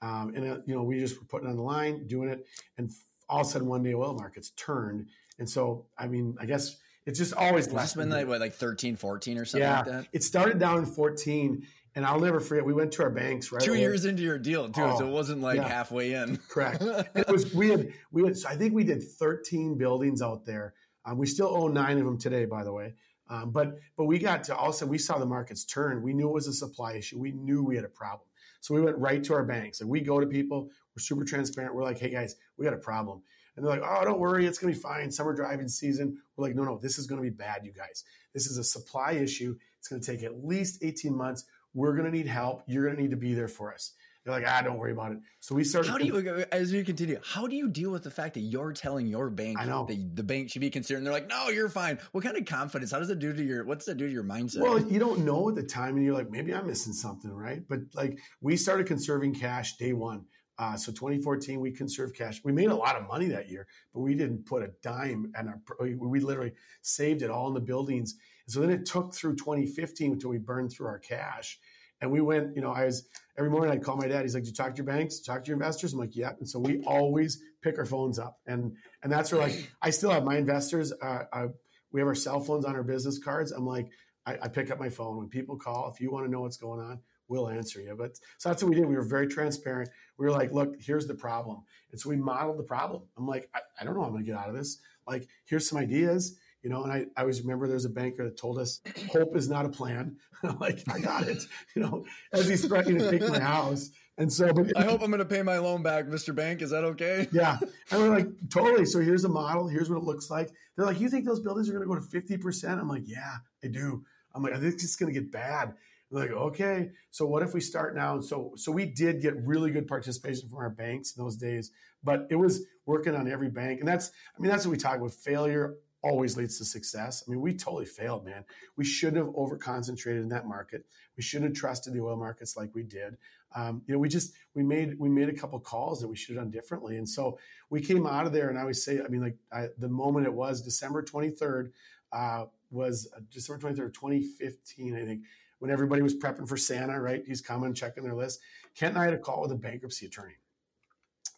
[0.00, 2.46] Um, and, uh, you know, we just were putting on the line, doing it.
[2.78, 2.90] And
[3.28, 5.08] all of a sudden, one day, oil markets turned.
[5.40, 6.76] And so, I mean, I guess
[7.06, 10.06] it's just always less been like, what, like 13, 14 or something yeah, like that?
[10.12, 11.66] It started down in 14.
[11.96, 13.80] And I'll never forget, we went to our banks right two away.
[13.80, 15.66] years into your deal too, oh, so it wasn't like yeah.
[15.66, 16.36] halfway in.
[16.48, 16.80] Correct.
[16.80, 20.74] it was we had we had I think we did 13 buildings out there.
[21.04, 22.94] Um, we still own nine of them today, by the way.
[23.28, 26.02] Um, but but we got to also we saw the markets turn.
[26.02, 27.18] We knew it was a supply issue.
[27.18, 28.28] We knew we had a problem.
[28.60, 29.80] So we went right to our banks.
[29.80, 30.70] and we go to people.
[30.94, 31.74] We're super transparent.
[31.74, 33.22] We're like, hey guys, we got a problem.
[33.56, 35.10] And they're like, oh, don't worry, it's gonna be fine.
[35.10, 36.18] Summer driving season.
[36.36, 38.04] We're like, no, no, this is gonna be bad, you guys.
[38.32, 39.56] This is a supply issue.
[39.78, 41.44] It's gonna take at least 18 months.
[41.74, 42.62] We're gonna need help.
[42.66, 43.92] You're gonna need to be there for us.
[44.28, 45.20] They're like, ah, don't worry about it.
[45.40, 45.90] So we started.
[45.90, 48.74] How do you, as you continue, how do you deal with the fact that you're
[48.74, 51.06] telling your bank that the bank should be concerned?
[51.06, 51.98] They're like, no, you're fine.
[52.12, 52.92] What kind of confidence?
[52.92, 54.60] How does it do to your, what's that do to your mindset?
[54.60, 57.62] Well, you don't know at the time and you're like, maybe I'm missing something, right?
[57.66, 60.26] But like we started conserving cash day one.
[60.58, 62.42] Uh, so 2014, we conserved cash.
[62.44, 65.48] We made a lot of money that year, but we didn't put a dime and
[65.80, 66.52] we literally
[66.82, 68.14] saved it all in the buildings.
[68.44, 71.58] And so then it took through 2015 until we burned through our cash.
[72.00, 73.08] And we went, you know, I was
[73.38, 74.22] every morning I'd call my dad.
[74.22, 75.20] He's like, "Do you talk to your banks?
[75.20, 78.40] Talk to your investors?" I'm like, "Yeah." And so we always pick our phones up,
[78.46, 80.92] and and that's where like I still have my investors.
[80.92, 81.48] Uh, I, uh,
[81.90, 83.50] we have our cell phones on our business cards.
[83.52, 83.90] I'm like,
[84.26, 85.90] I, I pick up my phone when people call.
[85.90, 87.94] If you want to know what's going on, we'll answer you.
[87.96, 88.86] But so that's what we did.
[88.86, 89.88] We were very transparent.
[90.18, 91.62] We were like, look, here's the problem.
[91.90, 93.02] And so we modeled the problem.
[93.16, 94.78] I'm like, I, I don't know how I'm going to get out of this.
[95.06, 96.82] Like, here's some ideas, you know.
[96.84, 98.80] And I, I always remember there's a banker that told us,
[99.12, 100.16] hope is not a plan.
[100.42, 101.42] I'm like, I got it,
[101.74, 103.90] you know, as he's threatening to take my house.
[104.18, 106.34] And so, but I hope I'm going to pay my loan back, Mr.
[106.34, 106.60] Bank.
[106.60, 107.28] Is that okay?
[107.32, 107.58] Yeah.
[107.90, 108.84] And we're like, totally.
[108.84, 109.68] So here's a model.
[109.68, 110.50] Here's what it looks like.
[110.76, 112.78] They're like, you think those buildings are going to go to 50%?
[112.78, 114.02] I'm like, yeah, I do.
[114.34, 115.74] I'm like, I think it's going to get bad.
[116.10, 118.14] They're like, okay, so what if we start now?
[118.14, 121.70] And so, so we did get really good participation from our banks in those days,
[122.02, 123.80] but it was working on every bank.
[123.80, 125.12] And that's, I mean, that's what we talk about.
[125.12, 127.24] Failure always leads to success.
[127.26, 128.44] I mean, we totally failed, man.
[128.76, 130.86] We shouldn't have over concentrated in that market.
[131.16, 133.16] We shouldn't have trusted the oil markets like we did.
[133.54, 136.36] Um, you know, we just we made we made a couple calls that we should
[136.36, 136.98] have done differently.
[136.98, 137.38] And so
[137.70, 140.26] we came out of there, and I always say, I mean, like I, the moment
[140.26, 141.72] it was December twenty third
[142.12, 145.22] uh, was uh, December twenty third, twenty fifteen, I think
[145.60, 147.24] when everybody was prepping for Santa, right?
[147.26, 148.40] He's coming, checking their list.
[148.76, 150.36] Kent and I had a call with a bankruptcy attorney.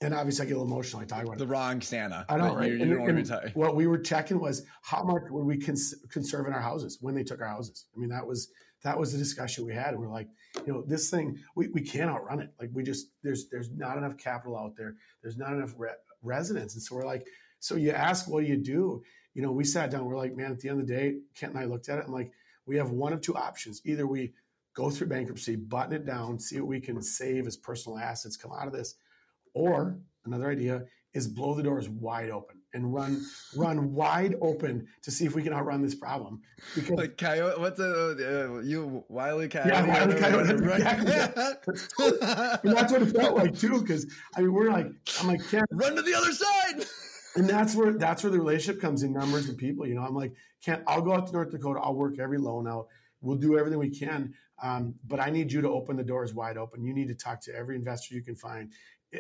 [0.03, 1.03] And obviously, I get a little emotional.
[1.03, 1.49] I talk about the it.
[1.49, 2.25] wrong Santa.
[2.29, 2.71] I know, right?
[2.71, 6.47] You, you and, and what we were checking was how much would we cons- conserve
[6.47, 7.85] in our houses when they took our houses.
[7.95, 8.51] I mean, that was
[8.83, 9.89] that was the discussion we had.
[9.89, 10.29] And we're like,
[10.67, 12.51] you know, this thing we, we can't outrun it.
[12.59, 14.95] Like we just there's there's not enough capital out there.
[15.23, 15.91] There's not enough re-
[16.23, 17.27] residents, and so we're like,
[17.59, 19.03] so you ask, what do you do?
[19.35, 20.07] You know, we sat down.
[20.07, 22.05] We're like, man, at the end of the day, Kent and I looked at it.
[22.07, 22.33] I'm like,
[22.65, 23.83] we have one of two options.
[23.85, 24.33] Either we
[24.75, 28.53] go through bankruptcy, button it down, see what we can save as personal assets come
[28.53, 28.95] out of this,
[29.55, 30.85] or another idea
[31.15, 33.25] is blow the doors wide open and run
[33.57, 36.41] run wide open to see if we can outrun this problem.
[36.75, 39.69] Because like coyote, what's the uh, you wily coyote?
[39.69, 40.51] Yeah, wily coyote.
[40.51, 41.75] Exactly.
[42.71, 43.81] and that's what it felt like too.
[43.81, 44.87] Because I mean, we're like,
[45.21, 46.87] I'm like, Kent, run to the other side.
[47.37, 49.87] And that's where that's where the relationship comes in numbers and people.
[49.87, 50.33] You know, I'm like,
[50.65, 51.81] Kent, I'll go out to North Dakota.
[51.81, 52.87] I'll work every loan out.
[53.21, 54.35] We'll do everything we can.
[54.63, 56.85] Um, but I need you to open the doors wide open.
[56.85, 58.73] You need to talk to every investor you can find.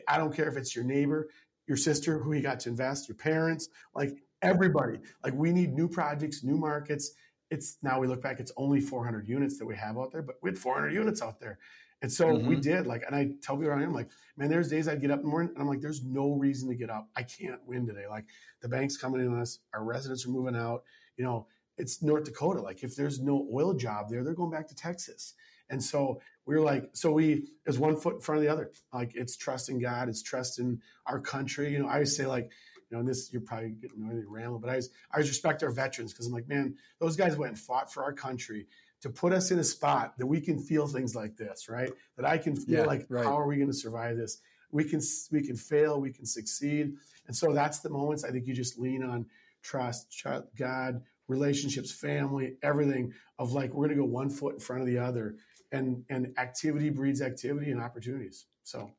[0.08, 1.28] I don't care if it's your neighbor,
[1.66, 4.98] your sister who you got to invest, your parents, like everybody.
[5.22, 7.12] Like we need new projects, new markets.
[7.50, 10.36] It's now we look back, it's only 400 units that we have out there, but
[10.42, 11.58] we had 400 units out there.
[12.02, 12.48] And so mm-hmm.
[12.48, 15.00] we did like, and I tell people around here, I'm like, man, there's days I'd
[15.00, 17.08] get up in the morning and I'm like, there's no reason to get up.
[17.14, 18.06] I can't win today.
[18.08, 18.24] Like
[18.62, 20.84] the bank's coming in on us, our residents are moving out.
[21.16, 22.60] You know, it's North Dakota.
[22.60, 25.34] Like if there's no oil job there, they're going back to Texas.
[25.68, 26.20] And so
[26.50, 28.72] we are like, so we is one foot in front of the other.
[28.92, 31.72] Like it's trusting God, it's trusting our country.
[31.72, 32.50] You know, I always say like,
[32.90, 35.70] you know, this you're probably getting really rambling, but I always I always respect our
[35.70, 38.66] veterans because I'm like, man, those guys went and fought for our country
[39.00, 41.92] to put us in a spot that we can feel things like this, right?
[42.16, 43.24] That I can feel yeah, like, right.
[43.24, 44.38] how are we going to survive this?
[44.72, 46.94] We can we can fail, we can succeed,
[47.28, 49.26] and so that's the moments I think you just lean on
[49.62, 54.60] trust, trust God, relationships, family, everything of like we're going to go one foot in
[54.60, 55.36] front of the other
[55.72, 58.46] and and activity breeds activity and opportunities.
[58.64, 58.92] So,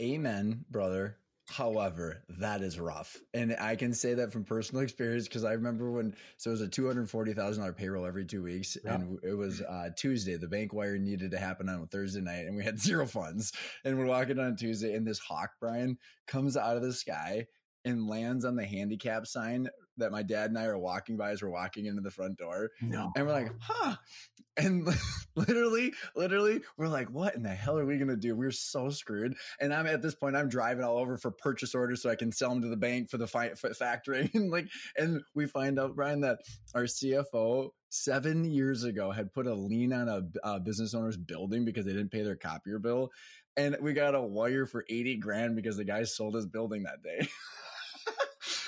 [0.00, 1.16] amen, brother.
[1.50, 3.16] However, that is rough.
[3.34, 6.62] And I can say that from personal experience because I remember when, so it was
[6.62, 8.76] a $240,000 payroll every two weeks.
[8.84, 8.94] Yeah.
[8.94, 10.36] And it was uh, Tuesday.
[10.36, 13.52] The bank wire needed to happen on a Thursday night and we had zero funds.
[13.84, 15.98] And we're walking on Tuesday and this hawk, Brian,
[16.28, 17.48] comes out of the sky
[17.84, 21.42] and lands on the handicap sign that my dad and I are walking by as
[21.42, 22.70] we're walking into the front door.
[22.80, 23.10] No.
[23.16, 23.96] And we're like, huh.
[24.56, 24.88] And
[25.36, 28.34] literally, literally, we're like, what in the hell are we going to do?
[28.34, 29.36] We're so screwed.
[29.60, 32.32] And I'm at this point, I'm driving all over for purchase orders so I can
[32.32, 34.30] sell them to the bank for the fi- for factoring.
[34.34, 36.40] and like, and we find out, Brian, that
[36.74, 41.64] our CFO seven years ago had put a lien on a, a business owner's building
[41.64, 43.10] because they didn't pay their copier bill.
[43.56, 47.02] And we got a wire for 80 grand because the guy sold his building that
[47.02, 47.28] day.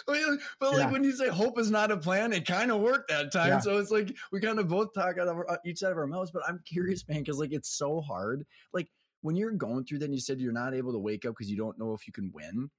[0.07, 0.91] but like yeah.
[0.91, 3.49] when you say hope is not a plan, it kind of worked that time.
[3.49, 3.59] Yeah.
[3.61, 5.99] So it's like we kind of both talk out of our, uh, each side of
[5.99, 6.31] our mouths.
[6.31, 8.45] But I'm curious, man, because like it's so hard.
[8.73, 8.89] Like
[9.21, 11.51] when you're going through that, and you said you're not able to wake up because
[11.51, 12.71] you don't know if you can win.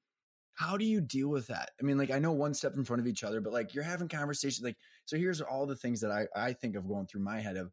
[0.56, 1.72] How do you deal with that?
[1.82, 3.84] I mean, like I know one step in front of each other, but like you're
[3.84, 4.64] having conversations.
[4.64, 7.58] Like so, here's all the things that I I think of going through my head
[7.58, 7.72] of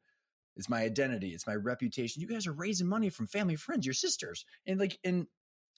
[0.57, 2.23] it's my identity, it's my reputation.
[2.23, 5.27] You guys are raising money from family, friends, your sisters, and like and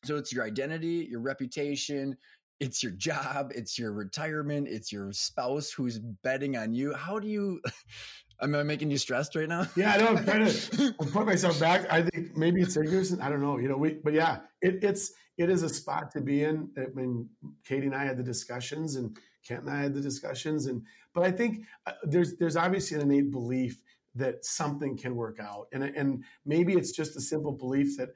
[0.04, 2.16] so it's your identity, your reputation,
[2.61, 6.94] it's your job, it's your retirement, it's your spouse who's betting on you.
[6.94, 7.61] How do you?
[8.40, 9.68] Am I making you stressed right now?
[9.76, 10.07] Yeah, I know.
[10.09, 11.90] I'm trying to put myself back.
[11.92, 13.14] I think maybe it's ignorance.
[13.20, 13.59] I don't know.
[13.59, 16.68] You know, we, but yeah, it, it's it is a spot to be in.
[16.76, 17.28] I mean,
[17.64, 20.82] Katie and I had the discussions, and Kent and I had the discussions, and
[21.14, 23.80] but I think uh, there's there's obviously an innate belief
[24.14, 25.68] that something can work out.
[25.72, 28.11] And, and maybe it's just a simple belief that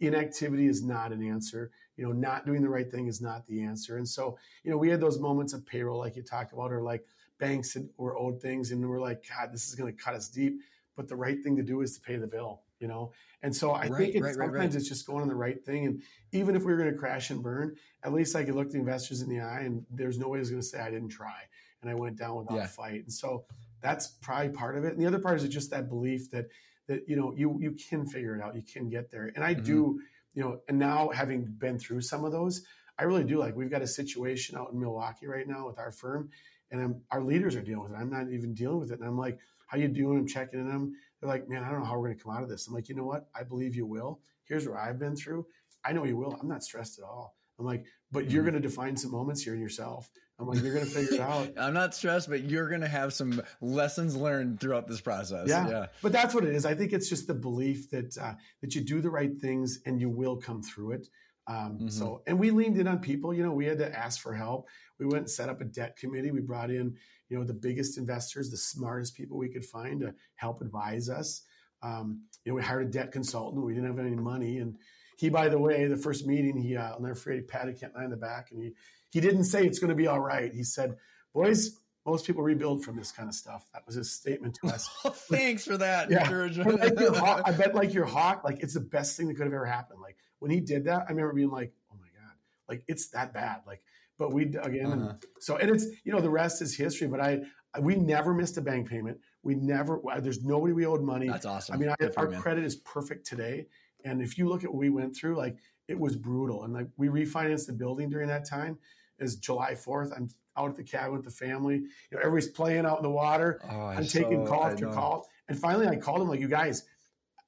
[0.00, 1.70] inactivity is not an answer.
[1.96, 3.96] You know, not doing the right thing is not the answer.
[3.98, 6.82] And so, you know, we had those moments of payroll, like you talk about, or
[6.82, 7.04] like
[7.38, 10.60] banks were owed things, and we're like, God, this is going to cut us deep.
[10.96, 13.12] But the right thing to do is to pay the bill, you know.
[13.42, 14.80] And so I Right, think it's, right, sometimes right.
[14.80, 15.86] it's just going on the right thing.
[15.86, 18.70] And even if we were going to crash and burn, at least I could look
[18.70, 20.90] the investors in the eye, and there's no way I was going to say I
[20.90, 21.42] didn't try,
[21.80, 22.64] and I went down without Yeah.
[22.64, 23.02] a fight.
[23.02, 23.44] And so
[23.80, 24.92] that's probably part of it.
[24.92, 26.46] And the other part is just that belief that
[26.86, 29.30] that you know you you can figure it out, you can get there.
[29.34, 29.64] And I Mhm.
[29.64, 30.00] do,
[30.34, 32.62] you know, and now having been through some of those,
[32.98, 33.56] I really do like.
[33.56, 36.30] We've got a situation out in Milwaukee right now with our firm,
[36.70, 37.96] and I'm, our leaders are dealing with it.
[37.96, 40.68] I'm not even dealing with it, and I'm like, "How you doing?" I'm checking in
[40.68, 40.92] them.
[41.20, 42.74] They're like, "Man, I don't know how we're going to come out of this." I'm
[42.74, 43.28] like, "You know what?
[43.34, 44.20] I believe you will.
[44.44, 45.46] Here's where I've been through.
[45.84, 46.38] I know you will.
[46.40, 48.46] I'm not stressed at all." I'm like, "But you're Mhm.
[48.46, 51.20] going to define some moments here in yourself." I'm like, "You're going to figure it
[51.20, 55.46] out." I'm not stressed, but you're going to have some lessons learned throughout this process.
[55.48, 55.68] Yeah.
[55.68, 55.86] Yeah.
[56.02, 56.64] But that's what it is.
[56.64, 60.00] I think it's just the belief that uh, that you do the right things and
[60.00, 61.08] you will come through it.
[61.46, 61.92] Um, Mhm.
[61.92, 63.34] So, and we leaned in on people.
[63.34, 64.68] You know, we had to ask for help.
[64.98, 66.30] We went and set up a debt committee.
[66.30, 66.96] We brought in,
[67.28, 71.42] you know, the biggest investors, the smartest people we could find to help advise us.
[71.82, 73.64] Um, you know, we hired a debt consultant.
[73.64, 74.78] We didn't have any money, and
[75.20, 77.92] he, by the way, the first meeting, he, uh, I'll never forget, he patted Kent
[77.94, 78.72] and I in the back, and he
[79.10, 80.50] he didn't say it's going to be all right.
[80.54, 80.96] He said,
[81.34, 84.88] "Boys, most people rebuild from this kind of stuff." That was his statement to us.
[85.28, 86.22] Thanks for that Yeah.
[86.22, 86.80] encouragement.
[86.80, 89.44] Like your hawk, I bet like your hawk, like it's the best thing that could
[89.44, 90.00] have ever happened.
[90.00, 92.34] Like when he did that, I remember being like, "Oh my god,
[92.68, 93.82] like it's that bad." Like,
[94.16, 95.12] but we again, Uh-huh.
[95.40, 97.08] so and it's you know the rest is history.
[97.08, 97.42] But I,
[97.74, 99.18] I we never missed a bank payment.
[99.42, 100.00] We never.
[100.20, 101.28] There's nobody we owed money.
[101.28, 101.74] That's awesome.
[101.74, 102.40] I mean, I, our man.
[102.40, 103.66] credit is perfect today.
[104.04, 105.56] And if you look at what we went through, like
[105.88, 106.64] it was brutal.
[106.64, 108.78] And like we refinanced the building during that time.
[109.18, 110.16] Is July 4th.
[110.16, 111.76] I'm out at the cabin with the family.
[111.76, 113.60] You know, everybody's playing out in the water.
[113.70, 114.92] Oh, I'm taking call I after know.
[114.92, 115.28] call.
[115.48, 116.84] And finally, I called them like, you guys,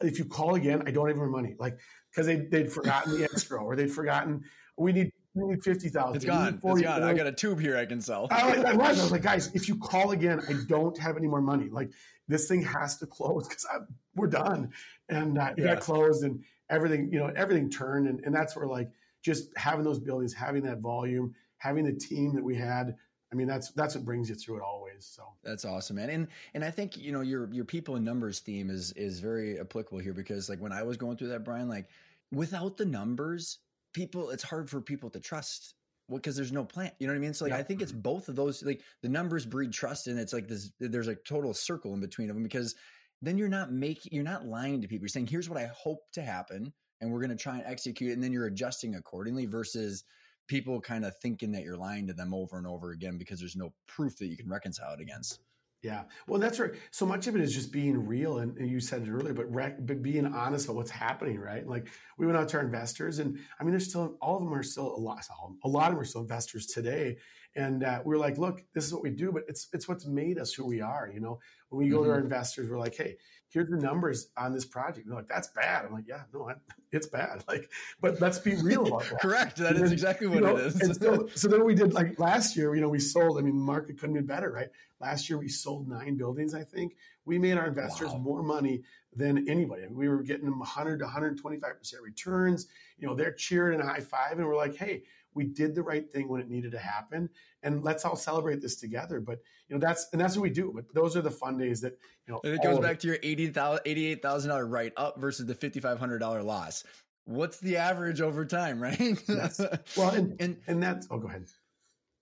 [0.02, 1.54] if you call again, I don't have any more money.
[1.58, 1.78] Like,
[2.10, 4.44] because they, they'd forgotten the extra or they'd forgotten,
[4.76, 6.16] we need, we need 50,000.
[6.16, 6.54] It's gone.
[6.54, 7.00] It's 40,000.
[7.00, 7.08] gone.
[7.08, 8.28] I got a tube here I can sell.
[8.30, 9.00] I, I was.
[9.00, 11.68] I was like, guys, if you call again, I don't have any more money.
[11.70, 11.90] Like
[12.32, 13.66] this thing has to close because
[14.14, 14.72] we're done.
[15.08, 15.74] And uh, it Yeah.
[15.74, 18.90] got closed, and everything, you know, everything turned, and, and that's where like
[19.22, 22.96] just having those buildings, having that volume, having the team that we had.
[23.30, 25.06] I mean, that's that's what brings you through it always.
[25.06, 26.10] So That's awesome, man.
[26.10, 29.58] And and I think you know your your people and numbers theme is is very
[29.58, 31.88] applicable here because like when I was going through that, Brian, like
[32.30, 33.58] without the numbers,
[33.94, 35.74] people it's hard for people to trust.
[36.12, 36.90] Well, because there's no plan.
[36.98, 37.32] You know what I mean?
[37.32, 37.58] So like Yeah.
[37.58, 38.02] I think it's mm-hmm.
[38.02, 38.62] both of those.
[38.62, 40.70] Like the numbers breed trust, and it's like this.
[40.78, 42.74] There's a total circle in between of them because
[43.22, 45.04] then you're not making you're not lying to people.
[45.04, 48.10] You're saying here's what I hope to happen, and we're going to try and execute,
[48.10, 49.46] it, and then you're adjusting accordingly.
[49.46, 50.04] Versus
[50.48, 53.56] people kind of thinking that you're lying to them over and over again because there's
[53.56, 55.40] no proof that you can reconcile it against.
[55.82, 56.70] Yeah, well, that's right.
[56.92, 59.84] So much of it is just being real, and, you said it earlier, but rec-
[59.84, 61.66] but being honest about what's happening, right?
[61.66, 64.54] Like we went out to our investors, and I mean, there's still all of them
[64.54, 65.24] are still a lot,
[65.64, 67.16] a lot of them are still investors today,
[67.54, 70.38] and uh, we're like, look, this is what we do, but it's it's what's made
[70.38, 71.10] us who we are.
[71.12, 71.38] You know,
[71.68, 73.16] when we go to our investors, we're like, hey,
[73.48, 75.06] here's the numbers on this project.
[75.06, 75.84] They're like, that's bad.
[75.84, 76.54] I'm like, yeah, no, I,
[76.90, 77.44] it's bad.
[77.48, 79.20] Like, but let's be real about that.
[79.20, 79.56] Correct.
[79.58, 80.80] That And is then, exactly what know, it is.
[80.80, 83.56] and so, so then we did like last year, you know, we sold, I mean,
[83.58, 84.68] the market couldn't be better, right?
[85.00, 86.96] Last year we sold nine buildings, I think.
[87.26, 88.18] We made our investors Wow.
[88.18, 88.82] more money
[89.14, 89.82] than anybody.
[89.90, 92.68] We were getting them 100 to 125% returns.
[92.98, 94.38] You know, they're cheering and high five.
[94.38, 95.02] And we're like, hey,
[95.34, 97.28] we did the right thing when it needed to happen.
[97.62, 99.20] And let's all celebrate this together.
[99.20, 100.72] But, you know, that's, and that's what we do.
[100.74, 103.18] But those are the fun days that, you know, And it goes back to your
[103.18, 103.84] $88,000
[104.20, 106.84] $88,000 write up versus the $5,500 loss.
[107.24, 109.22] What's the average over time, right?
[109.28, 109.60] Yes.
[109.96, 111.46] Well, and, and and that's, oh, go ahead.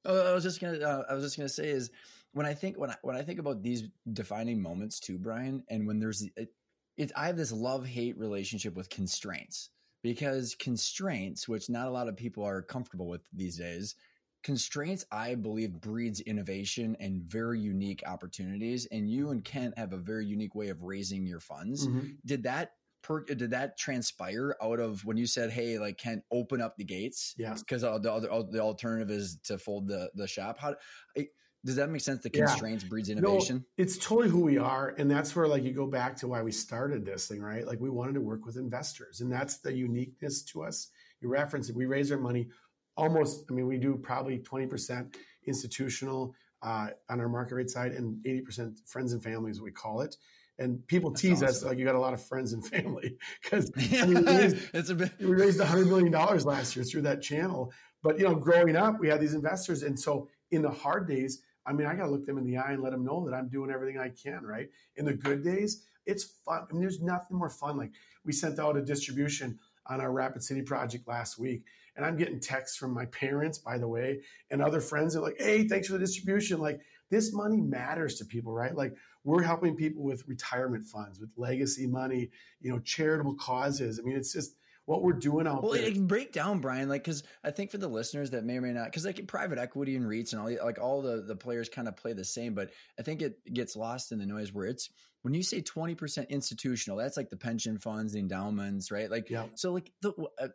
[0.05, 0.79] Oh, I was just gonna.
[0.79, 1.91] Uh, I was just gonna say is
[2.33, 5.87] when I think when I when I think about these defining moments too, Brian, and
[5.87, 6.49] when there's it,
[6.97, 9.71] it I have this love hate relationship with constraints
[10.03, 13.95] because constraints, which not a lot of people are comfortable with these days,
[14.43, 18.87] constraints I believe breeds innovation and very unique opportunities.
[18.87, 22.17] And you and Kent have a very unique way of raising your funds Mhm.
[22.25, 22.73] did that
[23.03, 26.85] per, did that transpire out of when you said hey like kent open up the
[26.85, 27.55] gates Yeah.
[27.55, 30.77] because the, other the alternative is to fold the the shop how
[31.15, 31.31] it,
[31.65, 32.47] does that make sense the Yeah.
[32.47, 34.95] constraints breeds innovation it's totally who we are.
[34.99, 37.67] And that's where like you go back to why we started this thing, right?
[37.67, 39.21] Like we wanted to work with investors.
[39.21, 40.89] And that's the uniqueness to us.
[41.21, 41.77] You reference it.
[41.77, 42.49] We raise our money
[42.97, 45.15] almost, I mean, we do probably 20%
[45.47, 50.03] institutional uh, on our market rate side and 80% friends and family, families, we call
[50.03, 50.17] it.
[50.59, 53.73] And people That's tease us like you got a lot of friends and family because
[53.95, 57.23] I mean, we raised, it's a bit we raised $100 million last year through that
[57.23, 57.73] channel.
[58.03, 59.83] But, you know, growing up, we had these investors.
[59.83, 62.57] And so in the hard days, I mean, I got to look them in the
[62.57, 64.69] eye and let them know that I'm doing everything I can, right?
[64.97, 66.67] In the good days, it's fun.
[66.69, 67.77] I mean, there's nothing more fun.
[67.77, 67.93] Like
[68.25, 69.57] we sent out a distribution
[69.87, 71.63] on our Rapid City project last week,
[71.95, 75.37] and I'm getting texts from my parents, by the way, and other friends are like,
[75.39, 78.75] "Hey, thanks for the distribution." Like this money matters to people, right?
[78.75, 84.01] Like we're helping people with retirement funds, with legacy money, you know, charitable causes.
[84.01, 84.57] I mean, it's just
[84.91, 85.89] what we're doing out well, there.
[85.89, 88.73] Well, break down, Brian, like because I think for the listeners that may or may
[88.73, 91.87] not, because like private equity and REITs and all, like all the the players kind
[91.87, 94.91] of play the same, but I think it gets lost in the noise where it's
[95.23, 99.09] when you say twenty percent institutional, that's like the pension funds, the endowments, right?
[99.09, 99.45] Like, yeah.
[99.55, 100.49] so like the uh,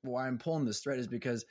[0.00, 1.44] why I'm pulling this thread is because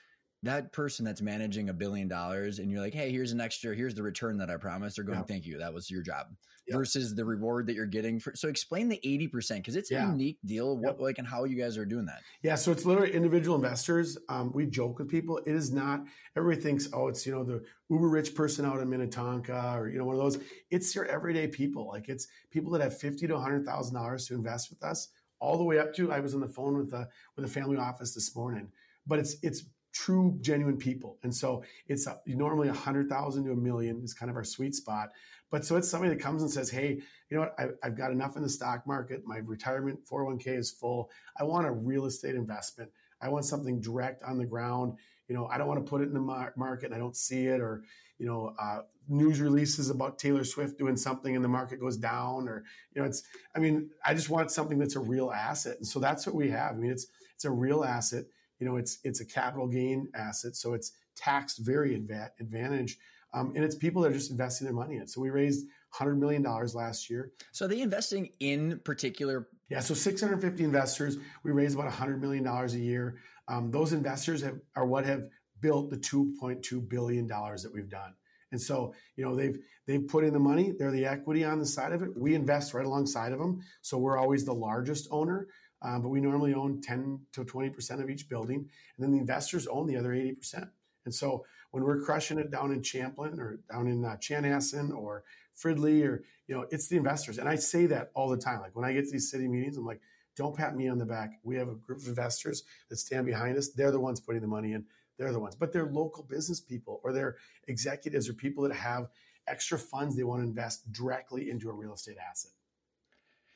[0.45, 3.95] that person that's managing a billion dollars and you're like, hey, here's an extra, here's
[3.95, 4.95] the return that I promised.
[4.95, 5.25] They're going, yeah.
[5.25, 5.57] thank you.
[5.57, 6.27] That was your job.
[6.67, 6.77] Yep.
[6.77, 8.35] Versus the reward that you're getting for.
[8.35, 10.07] So explain the eighty percent because it's yeah.
[10.07, 10.75] a unique deal.
[10.75, 12.21] What like and how you guys are doing that?
[12.41, 14.17] Yeah, so it's literally individual investors.
[14.29, 15.37] Um, we joke with people.
[15.45, 16.05] It is not.
[16.35, 19.99] Everybody thinks, oh, it's you know the uber rich person out in Minnetonka or you
[19.99, 20.39] know one of those.
[20.71, 21.87] It's your everyday people.
[21.87, 25.59] Like it's people that have fifty to hundred thousand dollars to invest with us, all
[25.59, 26.11] the way up to.
[26.11, 28.71] I was on the phone with a with a family office this morning,
[29.05, 29.65] but it's it's
[29.95, 31.17] true, genuine people.
[31.23, 34.75] And so it's normally a hundred thousand to a million is kind of our sweet
[34.75, 35.09] spot.
[35.49, 37.55] But so it's somebody that comes and says, Hey, you know what?
[37.57, 39.23] I, I've got enough in the stock market.
[39.25, 41.09] My retirement 401k is full.
[41.39, 42.91] I want a real estate investment.
[43.21, 44.97] I want something direct on the ground.
[45.29, 47.15] You know, I don't want to put it in the mar- market and I don't
[47.15, 47.83] see it or,
[48.19, 52.49] you know, uh, news releases about Taylor Swift doing something and the market goes down
[52.49, 53.23] or, you know, it's,
[53.55, 55.77] I mean, I just want something that's a real asset.
[55.77, 56.73] And so that's what we have.
[56.73, 58.25] I mean, it's, it's a real asset
[58.59, 62.97] you know, it's it's a capital gain asset, so it's taxed very adva- advantage,
[63.33, 65.09] um, and it's people that are just investing their money in it.
[65.09, 67.31] So we raised hundred million dollars last year.
[67.51, 69.47] So are they investing in particular?
[69.69, 71.17] Yeah, so 650 investors.
[71.43, 73.17] We raise about hundred million dollars a year.
[73.47, 75.23] Um, those investors have, are what have
[75.61, 78.13] built the 2.2 billion dollars that we've done.
[78.51, 80.73] And so, you know, they've they've put in the money.
[80.77, 82.09] They're the equity on the side of it.
[82.15, 83.61] We invest right alongside of them.
[83.81, 85.47] So we're always the largest owner.
[85.81, 88.57] Um, but we normally own 10 to 20% of each building.
[88.57, 90.69] And then the investors own the other 80%.
[91.05, 95.23] And so when we're crushing it down in Champlin or down in uh, Chanhassen or
[95.55, 97.37] Fridley or, you know, it's the investors.
[97.37, 98.61] And I say that all the time.
[98.61, 100.01] Like when I get to these city meetings, I'm like,
[100.35, 101.39] don't pat me on the back.
[101.43, 103.69] We have a group of investors that stand behind us.
[103.69, 104.85] They're the ones putting the money in.
[105.17, 109.07] They're the ones, but they're local business people or they're executives or people that have
[109.47, 112.51] extra funds they want to invest directly into a real estate asset.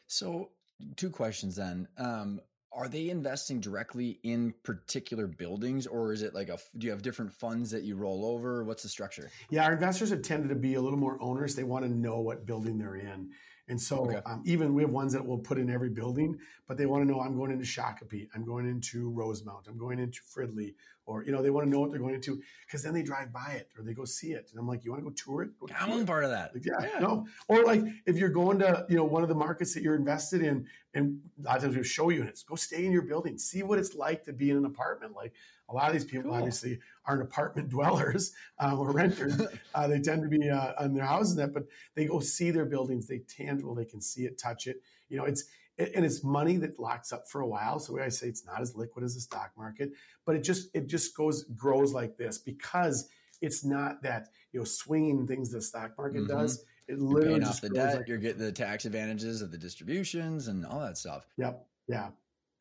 [0.07, 0.51] So
[0.95, 1.87] Two questions then.
[1.97, 6.91] Um, are they investing directly in particular buildings or is it like a do you
[6.91, 8.63] have different funds that you roll over?
[8.63, 9.29] What's the structure?
[9.49, 12.19] Yeah our investors have tended to be a little more owners they want to know
[12.19, 13.31] what building they're in
[13.69, 14.19] and so okay.
[14.25, 17.09] um, even we have ones that we'll put in every building, but they want to
[17.09, 20.73] know I'm going into Shakopee, I'm going into Rosemount, I'm going into Fridley,
[21.05, 23.31] or you know they want to know what they're going into because then they drive
[23.31, 25.43] by it or they go see it, and I'm like, you want to go tour
[25.43, 25.59] it?
[25.59, 26.53] Go I'm part of that.
[26.53, 27.27] Like, yeah, yeah, no.
[27.47, 30.41] Or like if you're going to you know one of the markets that you're invested
[30.41, 33.63] in, and a lot of times we show units, go stay in your building, see
[33.63, 35.15] what it's like to be in an apartment.
[35.15, 35.33] Like
[35.69, 36.39] a lot of these people cool.
[36.39, 39.39] obviously aren't apartment dwellers uh, or renters.
[39.75, 41.65] uh, they tend to be uh, on their houses that, but
[41.95, 43.07] they go see their buildings.
[43.07, 43.75] They tangible.
[43.75, 44.81] They can see it, touch it.
[45.09, 45.45] You know, it's
[45.77, 47.79] and it's money that locks up for a while.
[47.79, 49.91] So I say it's not as liquid as the stock market,
[50.25, 53.09] but it just it just goes grows like this because
[53.41, 56.37] it's not that you know swinging things the stock market mm-hmm.
[56.37, 56.65] does.
[56.87, 57.97] It literally just off the debt.
[57.97, 61.27] Like you're getting the tax advantages of the distributions and all that stuff.
[61.37, 61.65] Yep.
[61.87, 62.09] Yeah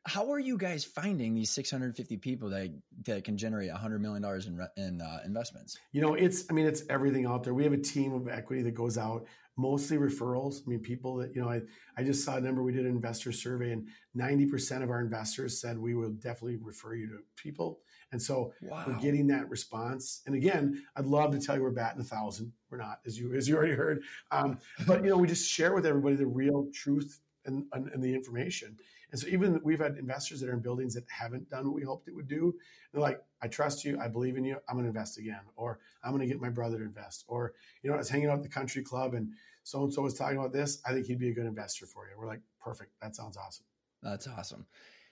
[0.09, 2.71] how are you guys finding these 650 people that
[3.05, 5.79] that can generate 100 million dollars in in uh, investments?
[5.93, 7.53] You know, it's I mean, it's everything out there.
[7.53, 10.63] We have a team of equity that goes out, mostly referrals.
[10.67, 11.61] I mean, people that you know, I
[11.97, 12.63] I just saw a number.
[12.63, 16.57] We did an investor survey, and 90 percent of our investors said we will definitely
[16.57, 17.81] refer you to people.
[18.11, 18.85] And so wow.
[18.87, 20.23] we're getting that response.
[20.25, 22.51] And again, I'd love to tell you we're batting a thousand.
[22.71, 24.03] We're not, as you as you already heard.
[24.31, 28.03] Um, but you know, we just share with everybody the real truth and, and, and
[28.03, 28.79] the information.
[29.11, 31.83] And so even we've had investors that are in buildings that haven't done what we
[31.83, 32.55] hoped it would do.
[32.93, 36.13] They're like, I trust you, I believe in you, I'm gonna invest again, or I'm
[36.13, 37.25] gonna get my brother to invest.
[37.29, 39.33] Or, you know, I was hanging out at the country club and
[39.63, 40.81] so and so was talking about this.
[40.87, 42.13] I think he'd be a good investor for you.
[42.19, 42.93] We're like, perfect.
[43.03, 43.67] That sounds awesome.
[44.03, 44.67] That's awesome.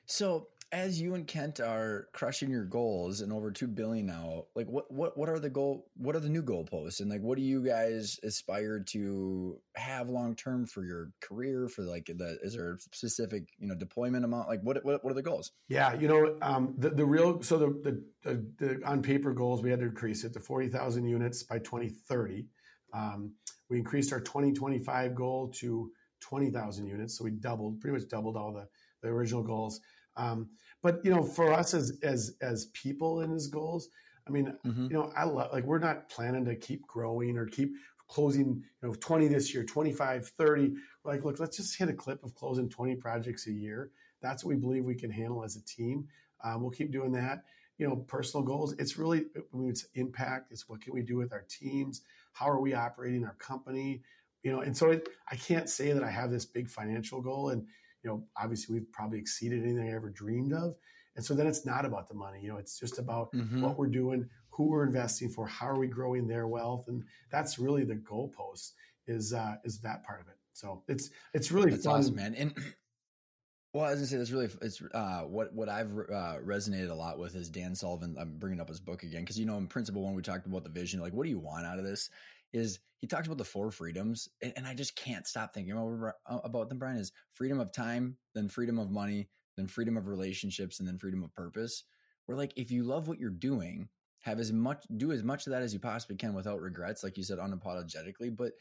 [0.06, 4.66] So as you and Kent are crushing your goals and over two billion now, like
[4.66, 5.86] what what what are the goal?
[5.96, 7.00] What are the new goalposts?
[7.00, 11.68] And like, what do you guys aspire to have long term for your career?
[11.68, 14.48] For like, the is there a specific you know deployment amount?
[14.48, 15.52] Like, what what, what are the goals?
[15.68, 19.62] Yeah, you know, um, the the real so the, the, the, the on paper goals
[19.62, 22.48] we had to increase it to forty thousand units by twenty thirty.
[22.92, 23.32] Um,
[23.70, 27.96] we increased our twenty twenty five goal to twenty thousand units, so we doubled, pretty
[27.96, 28.66] much doubled all the
[29.02, 29.80] the original goals.
[30.16, 30.48] Um,
[30.82, 33.88] but you know, for us as as as people and as goals,
[34.26, 34.84] I mean, mm-hmm.
[34.84, 37.74] you know, I love like we're not planning to keep growing or keep
[38.08, 40.74] closing, you know, 20 this year, 25, 30.
[41.02, 43.90] We're like, look, let's just hit a clip of closing 20 projects a year.
[44.20, 46.08] That's what we believe we can handle as a team.
[46.42, 47.44] Um, we'll keep doing that.
[47.78, 48.74] You know, personal goals.
[48.78, 50.50] It's really I mean, it's impact.
[50.50, 52.02] It's what can we do with our teams?
[52.32, 54.02] How are we operating our company?
[54.42, 57.50] You know, and so it, I can't say that I have this big financial goal.
[57.50, 57.66] And
[58.06, 60.76] you know, obviously we've probably exceeded anything I ever dreamed of.
[61.16, 62.40] And so then it's not about the money.
[62.40, 63.62] You know, it's just about mm-hmm.
[63.62, 67.02] what we're doing, who we're investing for, how are we growing their wealth, and
[67.32, 68.72] that's really the goalpost.
[69.08, 70.34] Is uh, is that part of it?
[70.52, 72.34] So it's it's really that's fun, awesome, man.
[72.34, 72.56] And
[73.72, 77.18] well, as I say, that's really it's uh, what what I've uh, resonated a lot
[77.18, 78.16] with is Dan Sullivan.
[78.20, 80.64] I'm bringing up his book again because you know in principle when we talked about
[80.64, 82.10] the vision, like what do you want out of this?
[82.56, 86.14] Is he talks about the four freedoms, and, and I just can't stop thinking about
[86.28, 86.78] uh, about them.
[86.78, 90.98] Brian is freedom of time, then freedom of money, then freedom of relationships, and then
[90.98, 91.84] freedom of purpose.
[92.26, 93.88] Where like if you love what you're doing,
[94.20, 97.16] have as much do as much of that as you possibly can without regrets, like
[97.16, 98.52] you said, unapologetically, but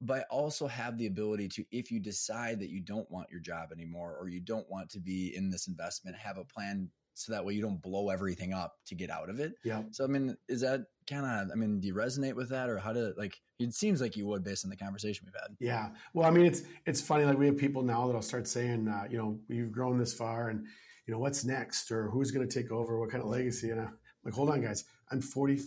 [0.00, 3.70] but also have the ability to if you decide that you don't want your job
[3.72, 7.44] anymore or you don't want to be in this investment have a plan so that
[7.44, 10.36] way you don't blow everything up to get out of it yeah so i mean
[10.48, 10.80] is that
[11.10, 14.00] kind of i mean do you resonate with that or how to like it seems
[14.00, 17.00] like you would based on the conversation we've had yeah well i mean it's it's
[17.00, 20.14] funny like we have people now that'll start saying uh, you know you've grown this
[20.14, 20.64] far and
[21.06, 23.80] you know what's next or who's going to take over what kind of legacy and
[23.80, 23.92] i'm
[24.24, 25.60] like hold on guys i'm 40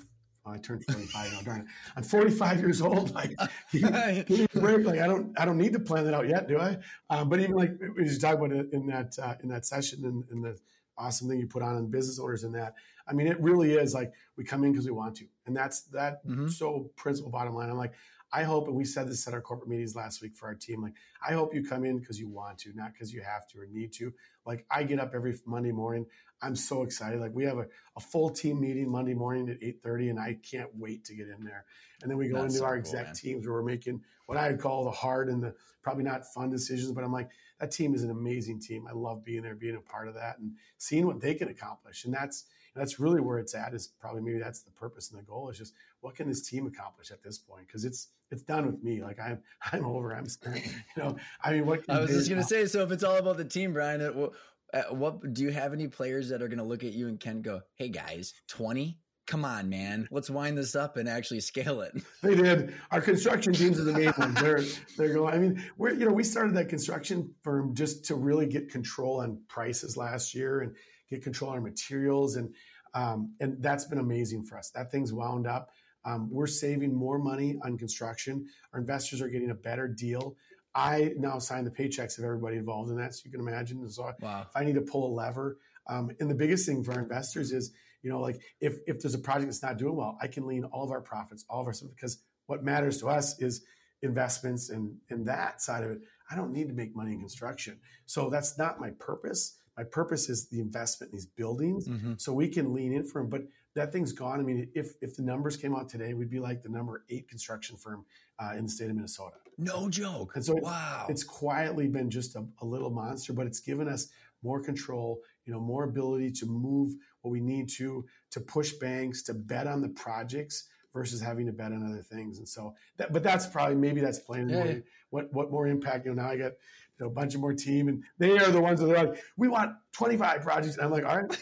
[0.45, 1.41] Oh, I turned 45 now.
[1.41, 1.67] Darn it.
[1.95, 3.15] I'm 45 years old.
[3.15, 3.33] Like,
[3.71, 4.85] break.
[4.85, 6.77] Like, I don't, I don't need to plan that out yet, do I?
[7.09, 10.03] Um, but even like we just talked about it in that, uh, in that session
[10.03, 10.59] and, and the
[10.97, 12.75] awesome thing you put on in business owners and that.
[13.07, 15.81] I mean, it really is like we come in because we want to, and that's
[15.85, 16.25] that.
[16.25, 16.47] Mm-hmm.
[16.47, 17.69] So principle, bottom line.
[17.69, 17.93] I'm like,
[18.33, 20.81] I hope, and we said this at our corporate meetings last week for our team.
[20.81, 23.59] Like, I hope you come in because you want to, not because you have to
[23.59, 24.11] or need to.
[24.43, 26.07] Like, I get up every Monday morning.
[26.41, 27.21] I'm so excited.
[27.21, 30.69] Like, we have a, a full team meeting Monday morning at 8:30, and I can't
[30.75, 31.65] wait to get in there.
[32.01, 34.39] And then we go That's into so our exec cool, teams where we're making what
[34.39, 35.53] I would call the hard and the
[35.83, 36.91] probably not fun decisions.
[36.91, 37.29] But I'm like,
[37.59, 38.87] that team is an amazing team.
[38.89, 42.05] I love being there, being a part of that, and seeing what they can accomplish.
[42.05, 42.45] And that's
[42.75, 43.73] that's really where it's at.
[43.73, 46.67] Is probably maybe that's the purpose and the goal is just what can this team
[46.67, 47.67] accomplish at this point?
[47.67, 49.01] Because it's it's done with me.
[49.01, 49.39] Like I'm
[49.71, 50.13] I'm over.
[50.15, 50.65] I'm spent.
[50.65, 51.15] You know.
[51.43, 52.65] I mean, what I was just gonna say.
[52.65, 54.33] So if it's all about the team, Brian, it, what,
[54.73, 57.41] uh, what do you have any players that are gonna look at you and can
[57.41, 58.99] go, "Hey guys, twenty?
[59.25, 60.09] Come on, man.
[60.11, 61.93] Let's wind this up and actually scale it.
[62.21, 62.73] They did.
[62.91, 64.39] Our construction teams are the main ones.
[64.41, 64.61] They're
[64.97, 65.33] they're going.
[65.33, 69.21] I mean, we're you know we started that construction firm just to really get control
[69.21, 70.75] on prices last year and
[71.13, 72.53] get control on materials and
[72.95, 74.69] um, and that's been amazing for us.
[74.69, 75.71] That thing's wound up.
[76.05, 78.45] Um, we're saving more money on construction.
[78.73, 80.35] Our investors are getting a better deal.
[80.75, 83.87] I now sign the paychecks of everybody involved in that, so you can imagine.
[83.89, 84.45] So wow.
[84.47, 85.57] if I need to pull a lever,
[85.87, 89.13] um, and the biggest thing for our investors is, you know, like if if there's
[89.13, 91.67] a project that's not doing well, I can lean all of our profits, all of
[91.67, 93.63] our stuff, because what matters to us is
[94.01, 96.01] investments and and that side of it.
[96.29, 99.59] I don't need to make money in construction, so that's not my purpose.
[99.77, 102.13] My purpose is the investment in these buildings, mm-hmm.
[102.17, 103.29] so we can lean in for them.
[103.29, 103.43] But
[103.75, 104.39] that thing's gone.
[104.39, 107.27] I mean, if if the numbers came out today, we'd be like the number eight
[107.27, 108.05] construction firm
[108.39, 109.37] uh, in the state of Minnesota.
[109.57, 110.35] No joke.
[110.35, 114.09] And so, wow, it's quietly been just a, a little monster, but it's given us
[114.43, 115.21] more control.
[115.45, 119.67] You know, more ability to move what we need to to push banks to bet
[119.67, 122.37] on the projects versus having to bet on other things.
[122.37, 124.75] And so, that, but that's probably maybe that's playing yeah, yeah.
[125.09, 126.05] what what more impact.
[126.05, 126.53] You know, now I got
[126.99, 129.23] you know, a bunch of more team, and they are the ones that are like,
[129.37, 130.75] we want 25 projects.
[130.77, 131.37] And I'm like, all right,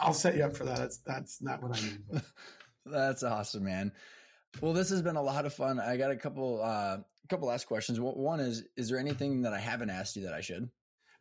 [0.00, 0.78] I'll set you up for that.
[0.78, 1.80] That's that's not what I.
[2.10, 2.22] But.
[2.86, 3.92] that's awesome, man.
[4.60, 5.78] Well, this has been a lot of fun.
[5.78, 8.00] I got a couple uh, couple last questions.
[8.00, 10.68] One is, is there anything that I haven't asked you that I should?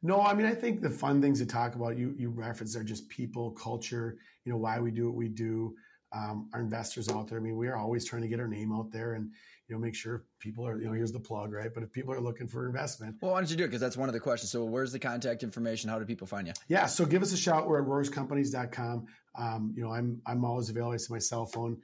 [0.02, 2.84] No, I mean, I think the fun things to talk about you you reference are
[2.84, 4.18] just people, culture.
[4.46, 5.76] You know, why we do what we do.
[6.16, 7.38] Um, our investors out there.
[7.38, 9.32] I mean, we are always trying to get our name out there, and
[9.68, 11.74] you know, make sure people are, you know, here's the plug, right?
[11.74, 13.18] But if people are looking for investment.
[13.22, 13.68] Well, why don't you do it?
[13.68, 14.52] Because that's one of the questions.
[14.52, 15.90] So where's the contact information?
[15.90, 16.54] How do people find you?
[16.70, 16.86] Yeah.
[16.86, 17.68] So give us a shout.
[17.68, 19.08] We're at roerscompanies.com.
[19.36, 20.94] Um, you know, I'm, I'm always available.
[20.94, 21.78] It's my cell phone.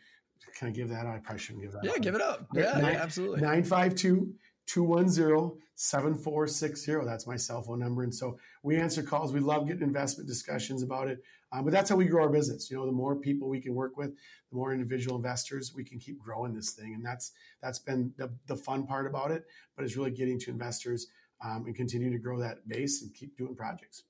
[0.57, 1.05] Can I give that?
[1.05, 1.83] I probably shouldn't give that.
[1.83, 2.47] Yeah, give it up.
[2.53, 3.41] Yeah, Nine, yeah absolutely.
[3.41, 4.33] 952
[4.67, 7.05] 210 7460.
[7.05, 8.03] That's my cell phone number.
[8.03, 9.33] And so we answer calls.
[9.33, 11.21] We love getting investment discussions about it.
[11.53, 12.71] Um, but that's how we grow our business.
[12.71, 14.09] You know, the more people we can work with,
[14.49, 16.95] the more individual investors we can keep growing this thing.
[16.95, 17.31] And that's
[17.61, 19.45] that's been the, the fun part about it.
[19.75, 21.07] But it's really getting to investors
[21.45, 24.03] um, and continue to grow that base and keep doing projects.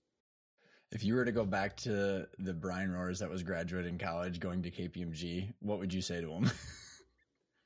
[0.91, 4.61] If you were to go back to the Brian Roers that was graduating college, going
[4.61, 6.49] to KPMG, what would you say to him?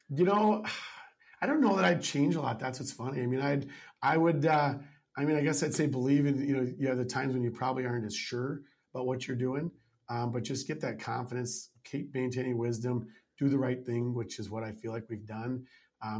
[0.09, 0.63] you know,
[1.41, 2.57] I don't know that I'd change a lot.
[2.57, 3.21] That's what's funny.
[3.21, 3.67] I mean, I'd,
[4.01, 4.75] I would, uh,
[5.17, 7.43] I mean, I guess I'd say believe in, you know, you have the times when
[7.43, 8.61] you probably aren't as sure
[8.97, 9.71] about what you're doing,
[10.09, 14.49] um, but just get that confidence, keep maintaining wisdom, do the right thing, which is
[14.49, 15.65] what I feel like we've done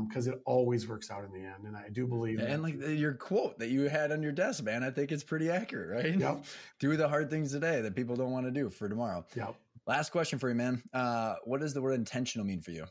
[0.07, 1.65] because um, it always works out in the end.
[1.65, 2.39] And I do believe.
[2.39, 5.51] And like your quote that you had on your desk, man, I think it's pretty
[5.51, 6.19] accurate, right?
[6.19, 6.45] Yep.
[6.79, 9.23] do the hard things today that people don't want to do for tomorrow.
[9.35, 9.55] Yep.
[9.85, 10.81] Last question for you, man.
[10.93, 12.85] Uh, what does the word intentional mean for you?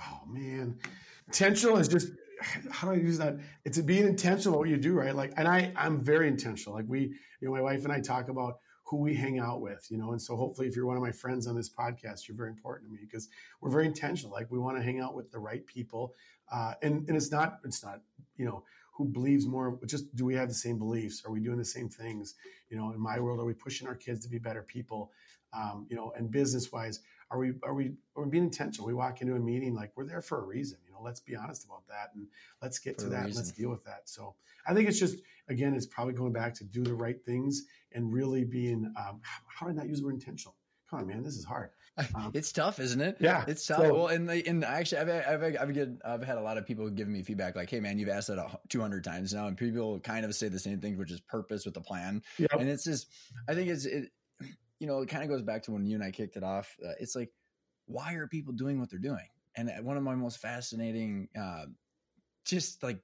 [0.00, 0.78] Oh man,
[1.26, 2.12] intentional is just
[2.70, 3.38] how do I use that?
[3.64, 5.14] It's being intentional about what you do, right?
[5.14, 6.76] Like, and I, I'm very intentional.
[6.76, 8.58] Like we, you know, my wife and I talk about
[8.88, 10.12] who we hang out with, you know.
[10.12, 12.88] And so hopefully if you're one of my friends on this podcast, you're very important
[12.88, 13.28] to me because
[13.60, 14.32] we're very intentional.
[14.32, 16.14] Like we want to hang out with the right people.
[16.50, 18.00] Uh, and, and it's not, it's not,
[18.36, 21.22] you know, who believes more, just do we have the same beliefs?
[21.26, 22.34] Are we doing the same things?
[22.70, 25.12] You know, in my world, are we pushing our kids to be better people?
[25.52, 27.00] Um, you know, and business wise,
[27.30, 28.86] are we, are we, are we being intentional?
[28.86, 31.36] We walk into a meeting, like we're there for a reason, you know, let's be
[31.36, 32.26] honest about that and
[32.62, 33.24] let's get for to that.
[33.26, 34.02] And let's deal with that.
[34.08, 34.34] So
[34.66, 35.18] I think it's just,
[35.48, 39.66] again, it's probably going back to do the right things and really being um, how
[39.66, 40.54] did I not use the word intentional?
[40.90, 41.70] Come on, man, this is hard.
[42.14, 43.16] Um, it's tough, isn't it?
[43.18, 43.80] Yeah, it's tough.
[43.80, 46.88] So, well, and and actually, I've I've I've, get, I've had a lot of people
[46.90, 49.98] giving me feedback like, "Hey, man, you've asked that two hundred times now," and people
[49.98, 52.22] kind of say the same thing, which is purpose with a plan.
[52.38, 52.52] Yep.
[52.52, 53.08] And it's just,
[53.48, 54.10] I think it's it,
[54.78, 56.76] you know, it kind of goes back to when you and I kicked it off.
[56.84, 57.30] Uh, it's like,
[57.86, 59.28] why are people doing what they're doing?
[59.56, 61.64] And one of my most fascinating, uh,
[62.44, 63.00] just like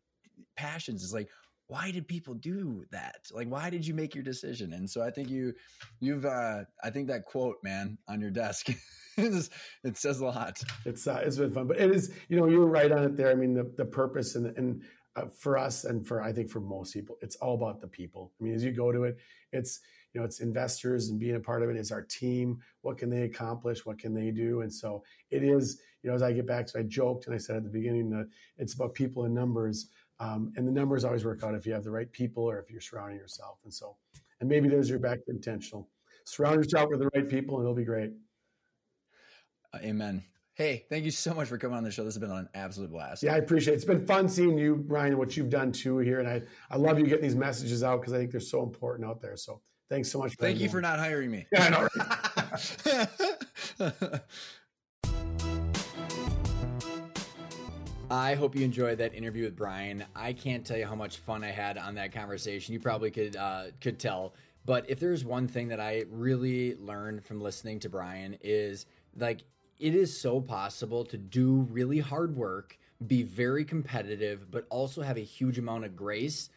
[0.57, 1.29] passions is like
[1.67, 3.27] why did people do that?
[3.33, 4.75] Like, why did you make your decision?
[4.75, 5.55] And so I think you,
[6.01, 8.69] you've, uh, I think that quote, man, on your desk,
[9.17, 10.63] it says a lot.
[10.85, 13.31] It's, uh, it's been fun, but it is, you know, you're right on it there.
[13.31, 14.83] I mean, the, the purpose and, and
[15.17, 18.33] uh, for us and for, I think for most people, it's all about the people.
[18.39, 19.17] I mean, as you go to it,
[19.53, 19.81] it's,
[20.15, 21.77] you know, it's investors and being a part of it.
[21.77, 22.61] It's our team.
[22.83, 23.85] What can they accomplish?
[23.85, 24.61] What can they do?
[24.61, 27.39] And so it is, you know, as I get back, so I joked and I
[27.39, 29.89] said at the beginning that it's about people and numbers.
[30.21, 32.71] Um, and the numbers always work out if you have the right people or if
[32.71, 33.59] you're surrounding yourself.
[33.65, 33.97] And so,
[34.41, 35.89] and maybe there's your back to intentional.
[36.25, 38.13] Surround yourself with the right people and it'll be great.
[39.73, 40.23] Uh, amen.
[40.55, 42.05] Hey, thank you so much for coming on the show.
[42.05, 43.25] This has been an absolute blast.
[43.25, 43.77] Yeah, I appreciate it.
[43.79, 46.21] It's been fun seeing you, and what you've done too here.
[46.21, 49.09] And I, I love you getting these messages out because I think they're so important
[49.09, 49.37] out there.
[49.37, 50.35] So thanks so much.
[50.35, 51.47] thank you for not hiring me.
[51.53, 51.89] Yeah, I know.
[53.81, 54.21] Right?
[58.11, 60.05] I hope you enjoyed that interview with Brian.
[60.15, 62.73] I can't tell you how much fun I had on that conversation.
[62.73, 64.35] You probably could uh, could tell.
[64.65, 69.45] But if there's one thing that I really learned from listening to Brian is like
[69.79, 75.17] it is so possible to do really hard work, be very competitive, but also have
[75.17, 76.51] a huge amount of grace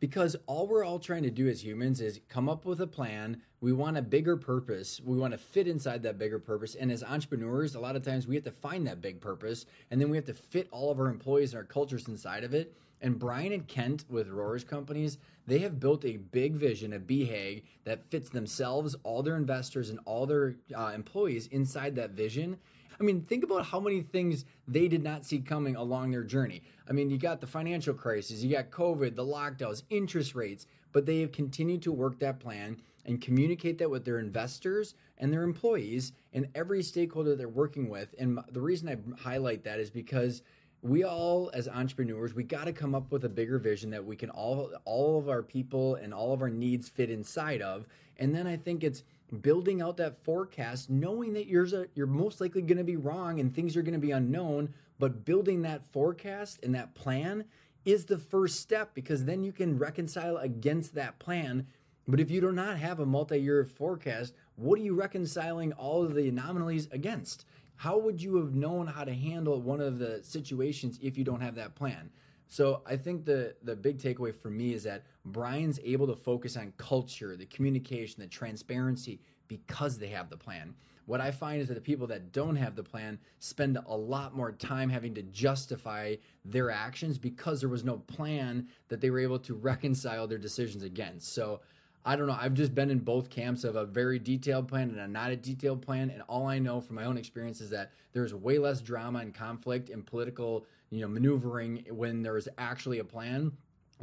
[0.00, 3.42] because all we're all trying to do as humans is come up with a plan.
[3.60, 5.00] We want a bigger purpose.
[5.04, 6.74] We want to fit inside that bigger purpose.
[6.74, 10.00] And as entrepreneurs, a lot of times we have to find that big purpose and
[10.00, 12.74] then we have to fit all of our employees and our cultures inside of it.
[13.02, 17.62] And Brian and Kent with Roers Companies, they have built a big vision, a BHAG
[17.84, 22.58] that fits themselves, all their investors, and all their uh, employees inside that vision.
[23.00, 26.62] I mean, think about how many things they did not see coming along their journey.
[26.88, 31.06] I mean, you got the financial crisis, you got COVID, the lockdowns, interest rates, but
[31.06, 32.76] they have continued to work that plan
[33.06, 38.14] and communicate that with their investors and their employees and every stakeholder they're working with.
[38.18, 40.42] And the reason I highlight that is because
[40.82, 44.16] we all as entrepreneurs we got to come up with a bigger vision that we
[44.16, 47.86] can all all of our people and all of our needs fit inside of
[48.16, 52.62] and then i think it's building out that forecast, knowing that you're you're most likely
[52.62, 56.58] going to be wrong and things are going to be unknown, but building that forecast
[56.62, 57.44] and that plan
[57.84, 61.66] is the first step because then you can reconcile against that plan.
[62.06, 66.14] But if you do not have a multi-year forecast, what are you reconciling all of
[66.14, 67.44] the anomalies against?
[67.76, 71.40] How would you have known how to handle one of the situations if you don't
[71.40, 72.10] have that plan?
[72.50, 76.56] So I think the the big takeaway for me is that Brian's able to focus
[76.56, 80.74] on culture, the communication, the transparency because they have the plan.
[81.06, 84.34] What I find is that the people that don't have the plan spend a lot
[84.34, 89.20] more time having to justify their actions because there was no plan that they were
[89.20, 91.32] able to reconcile their decisions against.
[91.32, 91.60] So
[92.04, 92.36] I don't know.
[92.38, 95.36] I've just been in both camps of a very detailed plan and a not a
[95.36, 96.10] detailed plan.
[96.10, 99.34] And all I know from my own experience is that there's way less drama and
[99.34, 103.52] conflict and political you know maneuvering when there's actually a plan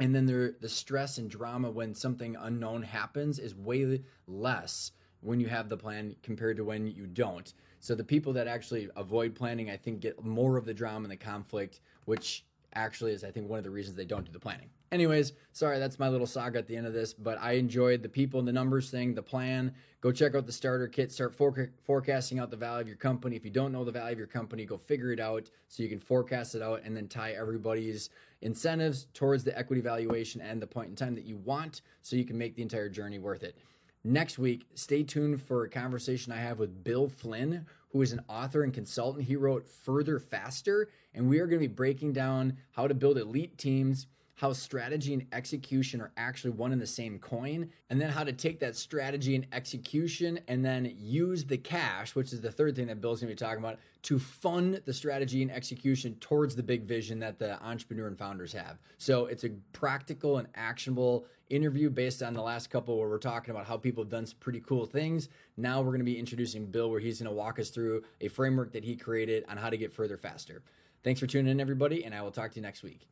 [0.00, 5.38] and then there the stress and drama when something unknown happens is way less when
[5.38, 9.34] you have the plan compared to when you don't so the people that actually avoid
[9.34, 13.30] planning i think get more of the drama and the conflict which actually is I
[13.30, 14.70] think one of the reasons they don't do the planning.
[14.90, 18.08] Anyways, sorry, that's my little saga at the end of this, but I enjoyed the
[18.08, 19.74] people and the numbers thing, the plan.
[20.00, 23.36] Go check out the starter kit, start for- forecasting out the value of your company.
[23.36, 25.90] If you don't know the value of your company, go figure it out so you
[25.90, 28.08] can forecast it out and then tie everybody's
[28.40, 32.24] incentives towards the equity valuation and the point in time that you want so you
[32.24, 33.58] can make the entire journey worth it.
[34.04, 38.22] Next week, stay tuned for a conversation I have with Bill Flynn, who is an
[38.28, 39.26] author and consultant.
[39.26, 43.18] He wrote Further Faster, and we are going to be breaking down how to build
[43.18, 44.06] elite teams
[44.38, 48.32] how strategy and execution are actually one and the same coin, and then how to
[48.32, 52.86] take that strategy and execution and then use the cash, which is the third thing
[52.86, 56.84] that Bill's gonna be talking about, to fund the strategy and execution towards the big
[56.84, 58.78] vision that the entrepreneur and founders have.
[58.96, 63.50] So it's a practical and actionable interview based on the last couple where we're talking
[63.50, 65.28] about how people have done some pretty cool things.
[65.56, 68.84] Now we're gonna be introducing Bill, where he's gonna walk us through a framework that
[68.84, 70.62] he created on how to get further faster.
[71.02, 73.08] Thanks for tuning in, everybody, and I will talk to you next week.